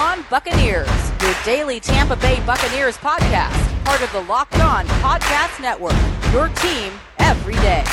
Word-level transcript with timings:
On 0.00 0.24
Buccaneers, 0.30 0.88
your 1.20 1.34
daily 1.44 1.78
Tampa 1.78 2.16
Bay 2.16 2.40
Buccaneers 2.46 2.96
podcast, 2.96 3.84
part 3.84 4.00
of 4.00 4.10
the 4.12 4.22
Locked 4.22 4.58
On 4.58 4.86
Podcast 4.86 5.60
Network. 5.60 5.92
Your 6.32 6.48
team 6.48 6.90
every 7.18 7.52
day. 7.56 7.84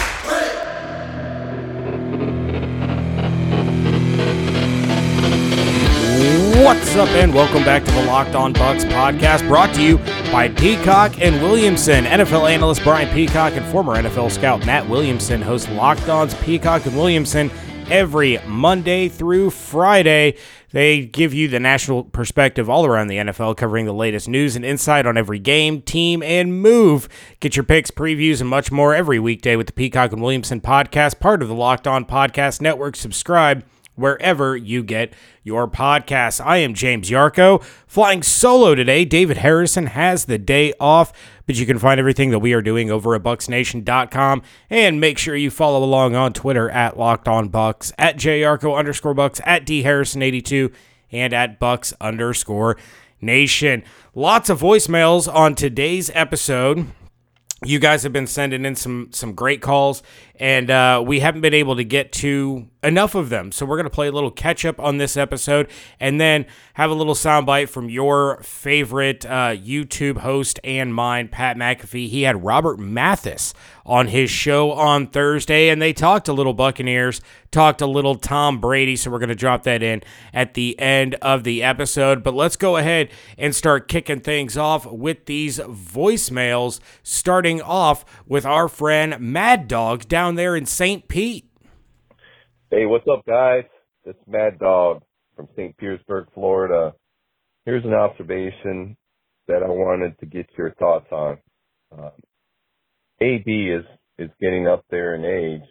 What's 6.64 6.96
up, 6.96 7.10
and 7.10 7.34
welcome 7.34 7.66
back 7.66 7.84
to 7.84 7.92
the 7.92 8.06
Locked 8.06 8.36
On 8.36 8.54
Bucs 8.54 8.90
podcast, 8.90 9.46
brought 9.50 9.76
to 9.76 9.84
you 9.84 9.98
by 10.32 10.48
Peacock 10.48 11.20
and 11.20 11.42
Williamson. 11.42 12.06
NFL 12.06 12.50
analyst 12.50 12.84
Brian 12.84 13.14
Peacock 13.14 13.52
and 13.58 13.66
former 13.66 13.96
NFL 13.96 14.32
scout 14.32 14.66
Matt 14.66 14.88
Williamson 14.88 15.42
host 15.42 15.70
Locked 15.72 16.08
On's 16.08 16.34
Peacock 16.36 16.86
and 16.86 16.96
Williamson 16.96 17.52
every 17.90 18.40
Monday 18.46 19.08
through 19.08 19.50
Friday. 19.50 20.36
They 20.72 21.06
give 21.06 21.34
you 21.34 21.48
the 21.48 21.60
national 21.60 22.04
perspective 22.04 22.70
all 22.70 22.86
around 22.86 23.08
the 23.08 23.18
NFL, 23.18 23.58
covering 23.58 23.86
the 23.86 23.94
latest 23.94 24.28
news 24.28 24.56
and 24.56 24.66
insight 24.66 25.06
on 25.06 25.18
every 25.18 25.40
game, 25.40 25.82
team, 25.82 26.22
and 26.22 26.62
move. 26.62 27.08
Get 27.40 27.56
your 27.56 27.64
picks, 27.64 27.90
previews, 27.90 28.42
and 28.42 28.50
much 28.50 28.72
more 28.72 28.94
every 28.94 29.20
weekday 29.20 29.56
with 29.56 29.68
the 29.68 29.74
Peacock 29.74 30.12
and 30.12 30.22
Williamson 30.22 30.62
podcast, 30.62 31.20
part 31.20 31.42
of 31.42 31.48
the 31.48 31.56
Locked 31.56 31.88
On 31.88 32.06
Podcast 32.06 32.62
Network. 32.62 32.96
Subscribe 32.96 33.64
wherever 33.98 34.56
you 34.56 34.84
get 34.84 35.14
your 35.44 35.68
podcasts. 35.68 36.44
I 36.44 36.58
am 36.58 36.74
James 36.74 37.10
Yarcho, 37.10 37.62
flying 37.86 38.24
solo 38.24 38.76
today. 38.76 39.04
David 39.04 39.38
Harrison 39.38 39.88
has 39.88 40.26
the 40.26 40.38
day 40.38 40.74
off, 40.80 41.12
but 41.46 41.56
you 41.56 41.66
can 41.66 41.80
find 41.80 42.00
everything 42.00 42.30
that 42.30 42.40
we 42.40 42.54
are 42.54 42.62
doing 42.62 42.90
over 42.90 43.16
at 43.16 43.24
bucsnation.com 43.24 44.42
and 44.70 45.02
make 45.02 45.18
sure 45.18 45.36
you 45.36 45.52
follow 45.52 45.84
along 45.84 46.16
on 46.16 46.32
Twitter 46.32 46.70
at 46.70 46.98
Locked 46.98 47.28
On 47.28 47.50
Bucs, 47.50 47.92
at 47.98 48.16
JYarcho 48.16 48.78
underscore 48.78 49.16
Bucs, 49.16 49.42
at 49.46 49.66
D 49.66 49.84
Harrison82, 49.84 50.74
and 51.12 51.34
at 51.34 51.60
Bucs 51.60 51.94
underscore 52.00 52.78
Nation. 53.20 53.84
Lots 54.14 54.50
of 54.50 54.62
voicemails 54.62 55.34
on 55.34 55.56
today's 55.56 56.12
episode 56.14 56.88
you 57.66 57.80
guys 57.80 58.04
have 58.04 58.14
been 58.14 58.28
sending 58.28 58.66
in 58.66 58.76
some 58.76 59.10
some 59.12 59.34
great 59.34 59.62
calls 59.62 60.04
and 60.40 60.70
uh, 60.70 61.04
we 61.06 61.20
haven't 61.20 61.42
been 61.42 61.54
able 61.54 61.76
to 61.76 61.84
get 61.84 62.12
to 62.14 62.68
enough 62.84 63.16
of 63.16 63.30
them. 63.30 63.52
So 63.52 63.66
we're 63.66 63.76
going 63.76 63.86
to 63.86 63.90
play 63.90 64.08
a 64.08 64.12
little 64.12 64.32
catch 64.32 64.64
up 64.64 64.80
on 64.80 64.98
this 64.98 65.18
episode 65.18 65.70
and 66.00 66.22
then 66.22 66.46
have 66.76 66.90
a 66.90 66.94
little 66.94 67.16
soundbite 67.16 67.70
from 67.70 67.90
your 67.90 68.42
favorite 68.44 69.26
uh, 69.26 69.56
youtube 69.56 70.20
host 70.20 70.60
and 70.64 70.94
mine 70.94 71.28
pat 71.28 71.58
mcafee. 71.58 72.08
He 72.08 72.22
had 72.22 72.44
robert 72.44 72.80
mathis 72.80 73.54
on 73.86 74.08
his 74.08 74.30
show 74.30 74.72
on 74.72 75.08
thursday 75.08 75.70
and 75.70 75.82
they 75.82 75.92
talked 75.92 76.28
a 76.28 76.34
little 76.34 76.54
buccaneers 76.54 77.20
talked 77.52 77.82
a 77.82 77.88
little 77.88 78.16
tom 78.16 78.60
brady. 78.60 78.96
So 78.96 79.12
we're 79.12 79.20
going 79.20 79.30
to 79.30 79.36
drop 79.36 79.64
that 79.64 79.82
in 79.82 80.04
at 80.34 80.54
the 80.54 80.80
end 80.80 81.16
of 81.16 81.44
the 81.44 81.64
episode. 81.64 82.24
But 82.24 82.34
let's 82.34 82.56
go 82.56 82.78
ahead 82.78 83.10
and 83.38 83.56
start 83.56 83.88
kicking 83.88 84.20
things 84.20 84.58
off 84.58 84.86
with 84.86 85.26
these 85.26 85.60
voicemails 85.60 86.80
starting 87.04 87.62
off 87.62 88.06
with 88.26 88.46
our 88.46 88.68
friend 88.68 89.20
mad 89.20 89.68
dog 89.68 90.08
down 90.08 90.27
there 90.36 90.56
in 90.56 90.66
st 90.66 91.08
pete 91.08 91.46
Hey, 92.70 92.86
what's 92.86 93.08
up, 93.10 93.26
guys? 93.26 93.64
It's 94.04 94.20
Mad 94.28 94.60
Dog 94.60 95.02
from 95.38 95.48
St. 95.56 95.78
Petersburg, 95.78 96.28
Florida. 96.34 96.94
Here's 97.64 97.86
an 97.86 97.94
observation 97.94 98.98
that 99.48 99.64
I 99.64 99.70
wanted 99.70 100.20
to 100.20 100.26
get 100.26 100.48
your 100.58 100.74
thoughts 100.74 101.08
on. 101.10 101.38
Um, 101.98 102.12
AB 103.22 103.70
is 103.70 103.86
is 104.18 104.30
getting 104.42 104.68
up 104.68 104.84
there 104.90 105.16
in 105.16 105.24
age, 105.24 105.70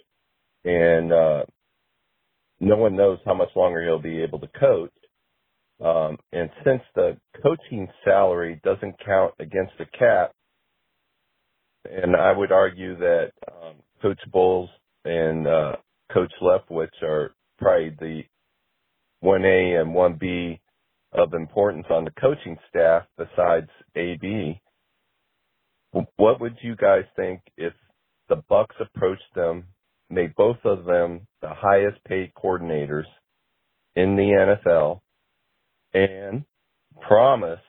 and 0.64 1.12
uh, 1.12 1.44
no 2.60 2.76
one 2.76 2.96
knows 2.96 3.18
how 3.26 3.34
much 3.34 3.50
longer 3.54 3.84
he'll 3.84 3.98
be 3.98 4.22
able 4.22 4.38
to 4.38 4.48
coach. 4.58 4.92
Um, 5.84 6.16
and 6.32 6.48
since 6.64 6.80
the 6.94 7.18
coaching 7.42 7.88
salary 8.04 8.58
doesn't 8.64 8.94
count 9.04 9.34
against 9.38 9.72
the 9.78 9.84
cap, 9.98 10.32
and 11.84 12.16
I 12.16 12.32
would 12.32 12.52
argue 12.52 12.96
that 12.96 13.32
um, 13.52 13.74
Coach 14.02 14.20
Bowles 14.32 14.70
and 15.04 15.46
uh, 15.46 15.76
Coach 16.12 16.32
Leftwich 16.42 17.02
are 17.02 17.32
probably 17.58 17.96
the 17.98 18.22
1A 19.24 19.80
and 19.80 19.94
1B 19.94 20.60
of 21.12 21.34
importance 21.34 21.86
on 21.90 22.04
the 22.04 22.10
coaching 22.20 22.56
staff 22.68 23.04
besides 23.16 23.68
AB. 23.94 24.60
What 26.16 26.40
would 26.40 26.56
you 26.62 26.76
guys 26.76 27.04
think 27.16 27.40
if 27.56 27.72
the 28.28 28.42
Bucs 28.50 28.78
approached 28.80 29.34
them, 29.34 29.64
made 30.10 30.34
both 30.34 30.58
of 30.64 30.84
them 30.84 31.26
the 31.40 31.48
highest 31.48 32.02
paid 32.04 32.32
coordinators 32.34 33.06
in 33.94 34.16
the 34.16 34.56
NFL, 34.66 35.00
and 35.94 36.44
promised 37.08 37.62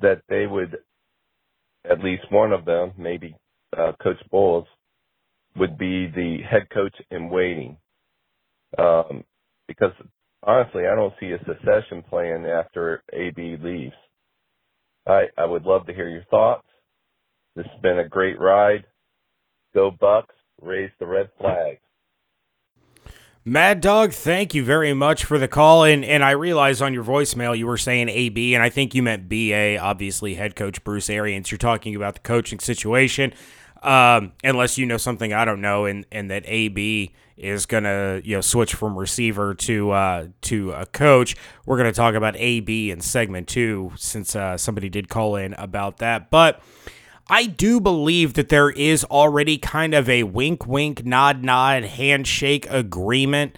that 0.00 0.20
they 0.28 0.46
would, 0.46 0.76
at 1.90 2.04
least 2.04 2.24
one 2.30 2.52
of 2.52 2.66
them, 2.66 2.92
maybe 2.98 3.34
uh, 3.76 3.92
Coach 4.02 4.18
Bowles, 4.30 4.66
would 5.56 5.78
be 5.78 6.06
the 6.06 6.38
head 6.48 6.68
coach 6.72 6.94
in 7.10 7.30
waiting. 7.30 7.76
Um, 8.76 9.24
because 9.68 9.92
honestly, 10.42 10.82
I 10.86 10.94
don't 10.94 11.14
see 11.20 11.30
a 11.32 11.38
secession 11.38 12.02
plan 12.08 12.44
after 12.44 13.02
AB 13.12 13.56
leaves. 13.62 13.94
I, 15.06 15.24
I 15.36 15.44
would 15.44 15.64
love 15.64 15.86
to 15.86 15.94
hear 15.94 16.08
your 16.08 16.24
thoughts. 16.30 16.66
This 17.56 17.66
has 17.70 17.80
been 17.82 17.98
a 17.98 18.08
great 18.08 18.40
ride. 18.40 18.84
Go 19.74 19.90
Bucs, 19.90 20.26
raise 20.60 20.90
the 20.98 21.06
red 21.06 21.30
flag. 21.38 21.78
Mad 23.46 23.82
Dog, 23.82 24.12
thank 24.12 24.54
you 24.54 24.64
very 24.64 24.94
much 24.94 25.26
for 25.26 25.38
the 25.38 25.46
call. 25.46 25.84
And 25.84 26.02
and 26.02 26.24
I 26.24 26.30
realize 26.30 26.80
on 26.80 26.94
your 26.94 27.04
voicemail 27.04 27.56
you 27.56 27.66
were 27.66 27.76
saying 27.76 28.08
AB, 28.08 28.54
and 28.54 28.62
I 28.62 28.70
think 28.70 28.94
you 28.94 29.02
meant 29.02 29.28
BA, 29.28 29.76
obviously, 29.78 30.34
head 30.34 30.56
coach 30.56 30.82
Bruce 30.82 31.10
Arians. 31.10 31.50
You're 31.50 31.58
talking 31.58 31.94
about 31.94 32.14
the 32.14 32.20
coaching 32.20 32.58
situation. 32.58 33.34
Um, 33.84 34.32
unless 34.42 34.78
you 34.78 34.86
know 34.86 34.96
something 34.96 35.32
I 35.34 35.44
don't 35.44 35.60
know, 35.60 35.84
and, 35.84 36.06
and 36.10 36.30
that 36.30 36.44
AB 36.46 37.12
is 37.36 37.66
gonna 37.66 38.22
you 38.24 38.36
know 38.36 38.40
switch 38.40 38.74
from 38.74 38.98
receiver 38.98 39.54
to 39.54 39.90
uh, 39.90 40.26
to 40.42 40.72
a 40.72 40.86
coach. 40.86 41.36
We're 41.66 41.76
gonna 41.76 41.92
talk 41.92 42.14
about 42.14 42.34
AB 42.36 42.90
in 42.90 43.00
segment 43.00 43.46
two, 43.46 43.92
since 43.96 44.34
uh, 44.34 44.56
somebody 44.56 44.88
did 44.88 45.08
call 45.08 45.36
in 45.36 45.52
about 45.54 45.98
that. 45.98 46.30
But 46.30 46.62
I 47.28 47.46
do 47.46 47.80
believe 47.80 48.34
that 48.34 48.48
there 48.48 48.70
is 48.70 49.04
already 49.04 49.58
kind 49.58 49.94
of 49.94 50.08
a 50.08 50.24
wink, 50.24 50.66
wink, 50.66 51.04
nod, 51.04 51.42
nod, 51.42 51.84
handshake 51.84 52.66
agreement 52.70 53.56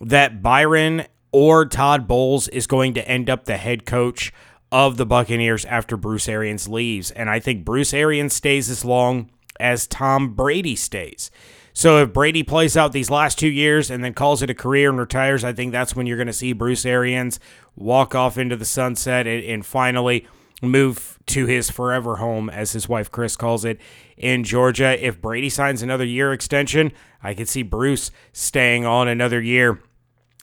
that 0.00 0.42
Byron 0.42 1.06
or 1.32 1.66
Todd 1.66 2.06
Bowles 2.06 2.48
is 2.48 2.66
going 2.66 2.94
to 2.94 3.08
end 3.08 3.28
up 3.28 3.44
the 3.44 3.56
head 3.56 3.86
coach 3.86 4.32
of 4.70 4.96
the 4.96 5.06
Buccaneers 5.06 5.64
after 5.64 5.96
Bruce 5.96 6.28
Arians 6.28 6.68
leaves. 6.68 7.10
And 7.10 7.28
I 7.28 7.40
think 7.40 7.64
Bruce 7.64 7.92
Arians 7.92 8.34
stays 8.34 8.70
as 8.70 8.84
long 8.84 9.30
as 9.62 9.86
Tom 9.86 10.34
Brady 10.34 10.76
stays. 10.76 11.30
So 11.72 12.02
if 12.02 12.12
Brady 12.12 12.42
plays 12.42 12.76
out 12.76 12.92
these 12.92 13.10
last 13.10 13.38
two 13.38 13.48
years 13.48 13.90
and 13.90 14.04
then 14.04 14.12
calls 14.12 14.42
it 14.42 14.50
a 14.50 14.54
career 14.54 14.90
and 14.90 14.98
retires, 14.98 15.42
I 15.42 15.54
think 15.54 15.72
that's 15.72 15.96
when 15.96 16.06
you're 16.06 16.18
going 16.18 16.26
to 16.26 16.32
see 16.32 16.52
Bruce 16.52 16.84
Arians 16.84 17.40
walk 17.74 18.14
off 18.14 18.36
into 18.36 18.56
the 18.56 18.66
sunset 18.66 19.26
and, 19.26 19.42
and 19.42 19.64
finally 19.64 20.26
move 20.60 21.18
to 21.26 21.46
his 21.46 21.70
forever 21.70 22.16
home, 22.16 22.50
as 22.50 22.72
his 22.72 22.88
wife 22.88 23.10
Chris 23.10 23.36
calls 23.36 23.64
it, 23.64 23.80
in 24.16 24.44
Georgia. 24.44 25.04
If 25.04 25.20
Brady 25.20 25.48
signs 25.48 25.82
another 25.82 26.04
year 26.04 26.32
extension, 26.32 26.92
I 27.22 27.34
could 27.34 27.48
see 27.48 27.62
Bruce 27.62 28.10
staying 28.32 28.84
on 28.84 29.08
another 29.08 29.40
year. 29.40 29.80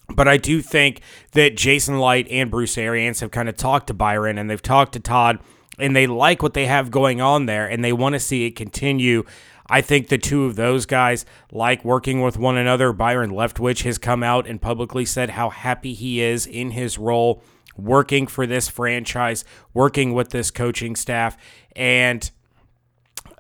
But 0.09 0.28
I 0.28 0.38
do 0.38 0.62
think 0.62 1.01
that 1.34 1.56
Jason 1.56 2.00
Licht 2.00 2.30
and 2.31 2.50
Bruce 2.50 2.78
Arians 2.78 3.19
have 3.19 3.30
kind 3.30 3.47
of 3.47 3.56
talked 3.56 3.88
to 3.88 3.94
Byron 3.94 4.40
and 4.40 4.50
they've 4.50 4.62
talked 4.62 4.94
to 4.94 5.00
Todd 5.00 5.40
and 5.79 5.95
they 5.95 6.07
like 6.07 6.42
what 6.42 6.54
they 6.54 6.65
have 6.65 6.92
going 6.92 7.21
on 7.21 7.45
there 7.45 7.68
and 7.68 7.83
they 7.83 7.94
want 7.94 8.13
to 8.13 8.19
see 8.19 8.45
it 8.45 8.51
continue. 8.51 9.24
I 9.69 9.81
think 9.81 10.07
the 10.07 10.18
two 10.18 10.45
of 10.45 10.56
those 10.56 10.86
guys 10.86 11.25
like 11.51 11.86
working 11.86 12.21
with 12.21 12.38
one 12.38 12.57
another. 12.57 12.92
Byron 12.92 13.31
Leftwich 13.31 13.83
has 13.83 13.98
come 13.98 14.24
out 14.24 14.48
and 14.48 14.62
publicly 14.62 15.06
said 15.06 15.31
how 15.31 15.50
happy 15.50 15.94
he 15.94 16.21
is 16.21 16.48
in 16.48 16.71
his 16.71 16.98
role 16.98 17.44
working 17.77 18.27
for 18.27 18.45
this 18.45 18.68
franchise, 18.68 19.45
working 19.74 20.13
with 20.13 20.30
this 20.30 20.51
coaching 20.51 20.95
staff. 20.95 21.38
And 21.75 22.30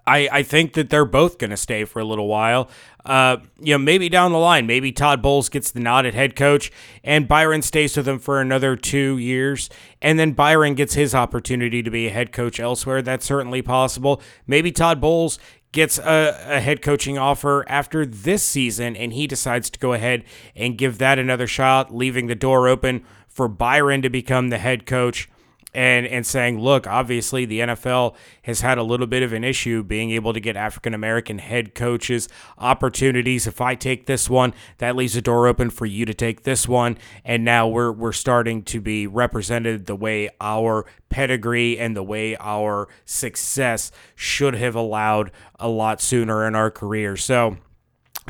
I, 0.05 0.29
I 0.31 0.43
think 0.43 0.73
that 0.73 0.89
they're 0.89 1.05
both 1.05 1.37
going 1.37 1.51
to 1.51 1.57
stay 1.57 1.85
for 1.85 1.99
a 1.99 2.05
little 2.05 2.27
while. 2.27 2.69
Uh, 3.09 3.37
you 3.59 3.73
know, 3.73 3.79
maybe 3.79 4.07
down 4.07 4.31
the 4.31 4.37
line, 4.37 4.67
maybe 4.67 4.91
Todd 4.91 5.19
Bowles 5.19 5.49
gets 5.49 5.71
the 5.71 5.79
nod 5.79 6.05
at 6.05 6.13
head 6.13 6.35
coach, 6.35 6.71
and 7.03 7.27
Byron 7.27 7.63
stays 7.63 7.97
with 7.97 8.05
them 8.05 8.19
for 8.19 8.39
another 8.39 8.75
two 8.75 9.17
years, 9.17 9.67
and 9.99 10.19
then 10.19 10.33
Byron 10.33 10.75
gets 10.75 10.93
his 10.93 11.15
opportunity 11.15 11.81
to 11.81 11.89
be 11.89 12.05
a 12.05 12.11
head 12.11 12.31
coach 12.31 12.59
elsewhere. 12.59 13.01
That's 13.01 13.25
certainly 13.25 13.63
possible. 13.63 14.21
Maybe 14.45 14.71
Todd 14.71 15.01
Bowles 15.01 15.39
gets 15.71 15.97
a, 15.97 16.39
a 16.47 16.59
head 16.59 16.83
coaching 16.83 17.17
offer 17.17 17.65
after 17.67 18.05
this 18.05 18.43
season, 18.43 18.95
and 18.95 19.11
he 19.11 19.25
decides 19.25 19.71
to 19.71 19.79
go 19.79 19.93
ahead 19.93 20.23
and 20.55 20.77
give 20.77 20.99
that 20.99 21.17
another 21.17 21.47
shot, 21.47 21.91
leaving 21.91 22.27
the 22.27 22.35
door 22.35 22.67
open 22.67 23.03
for 23.27 23.47
Byron 23.47 24.03
to 24.03 24.11
become 24.11 24.49
the 24.49 24.59
head 24.59 24.85
coach 24.85 25.27
and 25.73 26.07
and 26.07 26.25
saying, 26.25 26.59
look, 26.59 26.87
obviously 26.87 27.45
the 27.45 27.59
NFL 27.59 28.15
has 28.43 28.61
had 28.61 28.77
a 28.77 28.83
little 28.83 29.07
bit 29.07 29.23
of 29.23 29.33
an 29.33 29.43
issue 29.43 29.83
being 29.83 30.11
able 30.11 30.33
to 30.33 30.39
get 30.39 30.55
African 30.55 30.93
American 30.93 31.39
head 31.39 31.75
coaches 31.75 32.27
opportunities. 32.57 33.45
If 33.47 33.61
I 33.61 33.75
take 33.75 34.05
this 34.05 34.29
one, 34.29 34.53
that 34.79 34.95
leaves 34.95 35.15
a 35.15 35.21
door 35.21 35.47
open 35.47 35.69
for 35.69 35.85
you 35.85 36.05
to 36.05 36.13
take 36.13 36.43
this 36.43 36.67
one, 36.67 36.97
and 37.23 37.45
now 37.45 37.67
we're 37.67 37.91
we're 37.91 38.11
starting 38.11 38.63
to 38.63 38.81
be 38.81 39.05
represented 39.07 39.85
the 39.85 39.95
way 39.95 40.29
our 40.41 40.85
pedigree 41.09 41.77
and 41.77 41.95
the 41.95 42.03
way 42.03 42.35
our 42.39 42.87
success 43.05 43.91
should 44.15 44.55
have 44.55 44.75
allowed 44.75 45.31
a 45.59 45.67
lot 45.67 46.01
sooner 46.01 46.47
in 46.47 46.55
our 46.55 46.71
career. 46.71 47.15
So, 47.15 47.57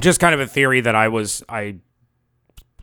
just 0.02 0.20
kind 0.20 0.34
of 0.34 0.42
a 0.42 0.48
theory 0.48 0.82
that 0.82 0.96
I 0.96 1.08
was 1.08 1.44
I 1.48 1.78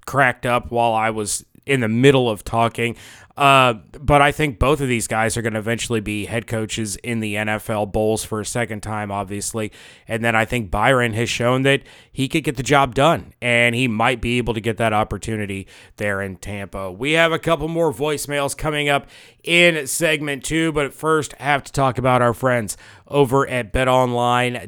cracked 0.06 0.46
up 0.46 0.70
while 0.70 0.94
I 0.94 1.10
was 1.10 1.44
in 1.66 1.80
the 1.80 1.88
middle 1.88 2.30
of 2.30 2.44
talking. 2.44 2.96
Uh, 3.36 3.74
but 4.00 4.22
I 4.22 4.32
think 4.32 4.58
both 4.58 4.80
of 4.80 4.88
these 4.88 5.06
guys 5.06 5.36
are 5.36 5.42
going 5.42 5.52
to 5.52 5.58
eventually 5.58 6.00
be 6.00 6.24
head 6.24 6.46
coaches 6.46 6.96
in 6.96 7.20
the 7.20 7.34
NFL 7.34 7.92
Bowles 7.92 8.24
for 8.24 8.40
a 8.40 8.46
second 8.46 8.82
time, 8.82 9.10
obviously. 9.10 9.72
And 10.08 10.24
then 10.24 10.34
I 10.34 10.46
think 10.46 10.70
Byron 10.70 11.12
has 11.12 11.28
shown 11.28 11.62
that 11.62 11.82
he 12.10 12.28
could 12.28 12.44
get 12.44 12.56
the 12.56 12.62
job 12.62 12.94
done, 12.94 13.34
and 13.42 13.74
he 13.74 13.88
might 13.88 14.22
be 14.22 14.38
able 14.38 14.54
to 14.54 14.60
get 14.60 14.78
that 14.78 14.94
opportunity 14.94 15.66
there 15.96 16.22
in 16.22 16.36
Tampa. 16.36 16.90
We 16.90 17.12
have 17.12 17.32
a 17.32 17.38
couple 17.38 17.68
more 17.68 17.92
voicemails 17.92 18.56
coming 18.56 18.88
up 18.88 19.06
in 19.44 19.86
segment 19.86 20.42
two, 20.42 20.72
but 20.72 20.94
first, 20.94 21.34
have 21.34 21.62
to 21.64 21.72
talk 21.72 21.98
about 21.98 22.22
our 22.22 22.32
friends 22.32 22.76
over 23.06 23.46
at 23.48 23.72
betonline.ag. 23.72 24.66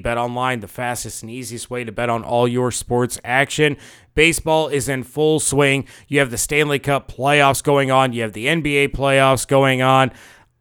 BetOnline, 0.00 0.60
the 0.60 0.68
fastest 0.68 1.22
and 1.22 1.30
easiest 1.30 1.70
way 1.70 1.84
to 1.84 1.92
bet 1.92 2.10
on 2.10 2.24
all 2.24 2.48
your 2.48 2.70
sports 2.70 3.20
action. 3.24 3.76
Baseball 4.18 4.66
is 4.66 4.88
in 4.88 5.04
full 5.04 5.38
swing. 5.38 5.86
You 6.08 6.18
have 6.18 6.32
the 6.32 6.38
Stanley 6.38 6.80
Cup 6.80 7.06
playoffs 7.06 7.62
going 7.62 7.92
on, 7.92 8.12
you 8.12 8.22
have 8.22 8.32
the 8.32 8.46
NBA 8.46 8.88
playoffs 8.88 9.46
going 9.46 9.80
on. 9.80 10.10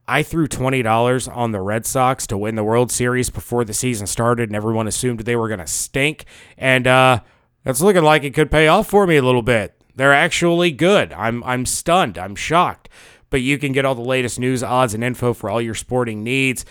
I 0.07 0.21
threw 0.21 0.47
$20 0.47 1.35
on 1.35 1.53
the 1.53 1.59
Red 1.59 1.87
Sox 1.87 2.27
to 2.27 2.37
win 2.37 2.53
the 2.53 2.63
World 2.63 2.91
Series 2.91 3.31
before 3.31 3.65
the 3.65 3.73
season 3.73 4.05
started, 4.05 4.49
and 4.49 4.55
everyone 4.55 4.87
assumed 4.87 5.21
they 5.21 5.35
were 5.35 5.47
going 5.47 5.59
to 5.59 5.65
stink. 5.65 6.25
And 6.55 6.85
uh, 6.85 7.21
that's 7.63 7.81
looking 7.81 8.03
like 8.03 8.23
it 8.23 8.35
could 8.35 8.51
pay 8.51 8.67
off 8.67 8.89
for 8.89 9.07
me 9.07 9.17
a 9.17 9.23
little 9.23 9.41
bit. 9.41 9.73
They're 9.95 10.13
actually 10.13 10.69
good. 10.69 11.11
I'm, 11.13 11.43
I'm 11.43 11.65
stunned. 11.65 12.19
I'm 12.19 12.35
shocked. 12.35 12.89
But 13.31 13.41
you 13.41 13.57
can 13.57 13.71
get 13.71 13.85
all 13.85 13.95
the 13.95 14.01
latest 14.01 14.39
news, 14.39 14.61
odds, 14.61 14.93
and 14.93 15.03
info 15.03 15.33
for 15.33 15.49
all 15.49 15.63
your 15.63 15.73
sporting 15.73 16.23
needs. 16.23 16.63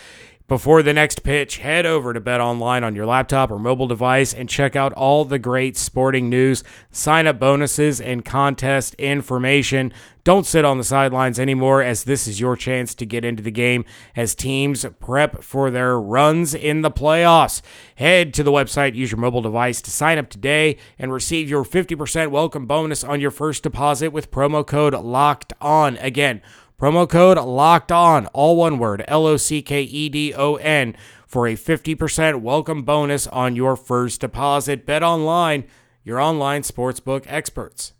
Before 0.47 0.81
the 0.81 0.93
next 0.93 1.23
pitch, 1.23 1.57
head 1.57 1.85
over 1.85 2.13
to 2.13 2.21
Bet 2.21 2.39
Online 2.39 2.81
on 2.81 2.95
your 2.95 3.05
laptop 3.05 3.51
or 3.51 3.59
mobile 3.59 3.85
device 3.85 4.33
and 4.33 4.47
check 4.47 4.77
out 4.77 4.93
all 4.93 5.25
the 5.25 5.37
great 5.37 5.75
sporting 5.75 6.29
news, 6.29 6.63
sign 6.89 7.27
up 7.27 7.37
bonuses, 7.37 7.99
and 7.99 8.23
contest 8.23 8.93
information. 8.93 9.91
Don't 10.23 10.45
sit 10.45 10.63
on 10.63 10.77
the 10.77 10.85
sidelines 10.85 11.37
anymore, 11.37 11.81
as 11.81 12.05
this 12.05 12.27
is 12.27 12.39
your 12.39 12.55
chance 12.55 12.95
to 12.95 13.05
get 13.05 13.25
into 13.25 13.43
the 13.43 13.51
game 13.51 13.83
as 14.15 14.35
teams 14.35 14.85
prep 15.01 15.43
for 15.43 15.69
their 15.69 15.99
runs 15.99 16.53
in 16.53 16.81
the 16.81 16.91
playoffs. 16.91 17.61
Head 17.95 18.33
to 18.35 18.43
the 18.43 18.51
website, 18.51 18.95
use 18.95 19.11
your 19.11 19.19
mobile 19.19 19.41
device 19.41 19.81
to 19.81 19.91
sign 19.91 20.17
up 20.17 20.29
today, 20.29 20.77
and 20.97 21.11
receive 21.11 21.49
your 21.49 21.65
50% 21.65 22.31
welcome 22.31 22.65
bonus 22.65 23.03
on 23.03 23.19
your 23.19 23.31
first 23.31 23.63
deposit 23.63 24.13
with 24.13 24.31
promo 24.31 24.65
code 24.65 24.93
LOCKED 24.93 25.51
ON. 25.59 25.97
Again, 25.97 26.41
Promo 26.79 27.09
code 27.09 27.39
locked 27.39 27.91
on, 27.91 28.27
all 28.27 28.55
one 28.55 28.77
word, 28.77 29.03
L 29.07 29.25
O 29.25 29.35
C 29.35 29.63
K 29.63 29.81
E 29.81 30.09
D 30.09 30.31
O 30.35 30.57
N, 30.57 30.95
for 31.25 31.47
a 31.47 31.55
50% 31.55 32.41
welcome 32.41 32.83
bonus 32.83 33.25
on 33.25 33.55
your 33.55 33.75
first 33.75 34.21
deposit. 34.21 34.85
Bet 34.85 35.01
online, 35.01 35.63
your 36.03 36.19
online 36.19 36.61
sportsbook 36.61 37.25
experts. 37.25 37.93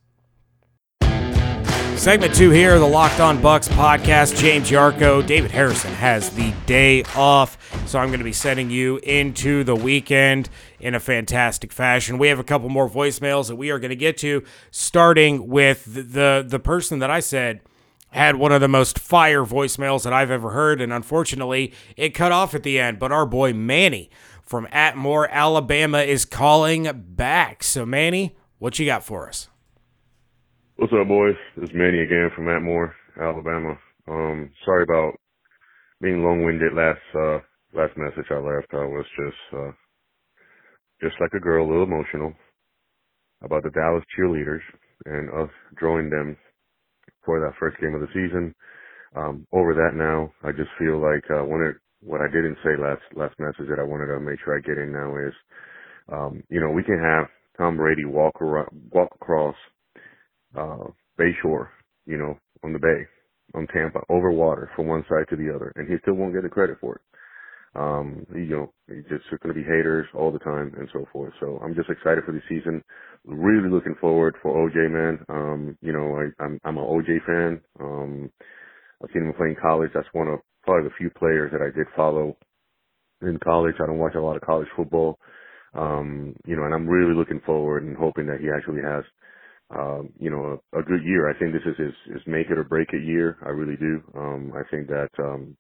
Segment 1.96 2.36
two 2.36 2.52
here, 2.52 2.78
the 2.78 2.86
Locked 2.86 3.20
On 3.20 3.40
Bucs 3.40 3.68
podcast. 3.68 4.38
James 4.38 4.70
Yarcho, 4.70 5.26
David 5.26 5.50
Harrison 5.50 5.94
has 5.94 6.30
the 6.30 6.54
day 6.68 7.02
off, 7.16 7.58
so 7.88 7.98
I'm 7.98 8.10
going 8.10 8.20
to 8.20 8.24
be 8.24 8.32
sending 8.32 8.70
you 8.70 8.98
into 8.98 9.64
the 9.64 9.76
weekend 9.76 10.50
in 10.80 10.94
a 10.94 11.00
fantastic 11.00 11.74
fashion. 11.74 12.20
We 12.20 12.28
have 12.28 12.38
a 12.38 12.44
couple 12.44 12.70
more 12.70 12.88
voicemails 12.88 13.48
that 13.48 13.56
we 13.56 13.72
are 13.72 13.80
going 13.80 13.90
to 13.90 13.96
get 13.96 14.18
to, 14.20 14.44
starting 14.70 15.48
with 15.48 15.84
the, 16.14 16.46
the 16.48 16.60
person 16.60 17.00
that 17.00 17.10
I 17.10 17.22
said 17.22 17.62
had 18.09 18.38
one 18.38 18.51
of 18.51 18.62
the 18.62 18.68
most 18.68 19.00
fire 19.00 19.44
voicemails 19.44 20.04
that 20.04 20.13
I've 20.13 20.31
ever 20.31 20.51
heard, 20.51 20.81
and 20.81 20.94
unfortunately, 20.94 21.74
it 21.95 22.09
cut 22.09 22.31
off 22.31 22.56
at 22.56 22.63
the 22.63 22.80
end. 22.80 23.00
But 23.00 23.12
our 23.12 23.25
boy 23.25 23.54
Manny 23.54 24.09
from 24.42 24.65
Atmore, 24.68 25.30
Alabama, 25.30 26.00
is 26.00 26.25
calling 26.25 26.89
back. 26.94 27.63
So, 27.63 27.86
Manny, 27.86 28.36
what 28.59 28.80
you 28.80 28.86
got 28.86 29.04
for 29.04 29.27
us? 29.27 29.50
What's 30.77 30.94
up, 30.94 31.07
boys? 31.07 31.36
It's 31.57 31.74
Manny 31.74 32.00
again 32.00 32.30
from 32.36 32.45
Atmore, 32.45 32.94
Alabama. 33.19 33.77
Um, 34.07 34.51
sorry 34.63 34.83
about 34.83 35.13
being 36.01 36.24
long-winded 36.24 36.74
last 36.74 37.01
uh, 37.15 37.39
last 37.74 37.98
message 37.98 38.30
I 38.31 38.36
left. 38.36 38.74
I 38.74 38.86
was 38.86 39.06
just 39.18 39.59
uh, 39.59 39.71
just 41.01 41.15
like 41.19 41.33
a 41.33 41.39
girl, 41.39 41.65
a 41.65 41.68
little 41.68 41.83
emotional 41.83 42.33
about 43.44 43.63
the 43.63 43.69
Dallas 43.71 44.04
cheerleaders 44.18 44.62
and 45.06 45.30
us 45.30 45.50
drawing 45.75 46.09
them 46.09 46.38
for 47.28 47.42
that 47.42 47.60
first 47.60 47.78
game 47.82 47.96
of 47.96 48.02
the 48.02 48.14
season. 48.16 48.56
Um, 49.16 49.48
over 49.54 49.74
that 49.74 49.96
now, 49.98 50.32
I 50.44 50.52
just 50.52 50.70
feel 50.80 51.02
like 51.02 51.24
uh, 51.32 51.46
when 51.46 51.62
it, 51.64 51.78
what 52.02 52.22
I 52.22 52.28
didn't 52.28 52.58
say 52.64 52.78
last 52.80 53.02
last 53.16 53.36
message 53.40 53.70
that 53.70 53.80
I 53.80 53.84
wanted 53.86 54.08
to 54.08 54.20
make 54.20 54.40
sure 54.46 54.58
I 54.58 54.62
get 54.62 54.78
in 54.78 54.94
now 54.94 55.18
is, 55.18 55.34
um, 56.12 56.44
you 56.50 56.62
know, 56.62 56.72
we 56.72 56.84
can 56.84 57.00
have 57.00 57.28
Tom 57.58 57.78
Brady 57.78 58.06
walk 58.06 58.42
around, 58.42 58.70
walk 58.92 59.10
across 59.16 59.56
uh, 60.58 60.88
Bayshore, 61.20 61.70
you 62.06 62.18
know, 62.18 62.38
on 62.64 62.74
the 62.74 62.80
bay, 62.80 63.06
on 63.56 63.68
Tampa, 63.68 64.00
over 64.10 64.32
water 64.32 64.70
from 64.76 64.88
one 64.88 65.06
side 65.10 65.26
to 65.30 65.36
the 65.36 65.54
other, 65.54 65.74
and 65.76 65.88
he 65.90 65.96
still 66.02 66.16
won't 66.16 66.34
get 66.34 66.44
the 66.44 66.50
credit 66.50 66.78
for 66.82 66.96
it. 66.96 67.02
Um, 67.75 68.25
you 68.36 68.48
know, 68.48 68.74
just 69.10 69.25
going 69.44 69.54
to 69.56 69.62
be 69.62 69.64
haters 69.68 70.08
all 70.16 70.31
the 70.31 70.40
time 70.40 70.74
and 70.78 70.90
so 70.94 71.06
forth. 71.14 71.34
So 71.40 71.60
I'm 71.64 71.75
just 71.75 71.90
excited 71.90 72.24
for 72.25 72.31
the 72.34 72.42
season. 72.50 72.84
Really 73.25 73.69
looking 73.69 73.96
forward 74.02 74.36
for 74.42 74.56
OJ, 74.69 74.92
man. 74.92 75.19
Um, 75.30 75.78
you 75.81 75.94
know, 75.94 76.18
I, 76.18 76.44
I'm, 76.44 76.60
I'm 76.66 76.78
an 76.78 76.86
OJ 76.86 77.25
fan. 77.25 77.62
Um, 77.80 78.31
I've 79.04 79.12
seen 79.14 79.24
him 79.24 79.34
play 79.36 79.50
in 79.50 79.58
college. 79.62 79.92
That's 79.94 80.08
one 80.14 80.28
of 80.30 80.40
probably 80.64 80.90
the 80.90 80.96
few 80.98 81.12
players 81.12 81.52
that 81.54 81.62
I 81.62 81.75
did 81.78 81.88
follow 81.96 82.38
in 83.24 83.40
college. 83.44 83.75
I 83.81 83.88
don't 83.88 84.00
watch 84.00 84.16
a 84.16 84.22
lot 84.22 84.38
of 84.38 84.44
college 84.44 84.69
football. 84.75 85.19
Um, 85.74 86.36
you 86.46 86.56
know, 86.56 86.64
and 86.66 86.74
I'm 86.74 86.88
really 86.88 87.16
looking 87.16 87.42
forward 87.46 87.84
and 87.84 87.98
hoping 87.98 88.28
that 88.28 88.42
he 88.42 88.48
actually 88.50 88.81
has, 88.84 89.04
um, 89.75 90.10
you 90.19 90.31
know, 90.31 90.60
a, 90.74 90.80
a 90.80 90.84
good 90.84 91.04
year. 91.06 91.30
I 91.30 91.38
think 91.40 91.54
this 91.54 91.64
is 91.66 91.78
his, 91.78 92.14
his 92.14 92.24
make 92.28 92.48
it 92.50 92.58
or 92.58 92.64
break 92.66 92.90
it 92.94 93.04
year. 93.06 93.38
I 93.46 93.50
really 93.50 93.78
do. 93.78 94.02
Um, 94.18 94.54
I 94.56 94.64
think 94.72 94.88
that, 94.90 95.10
um, 95.19 95.58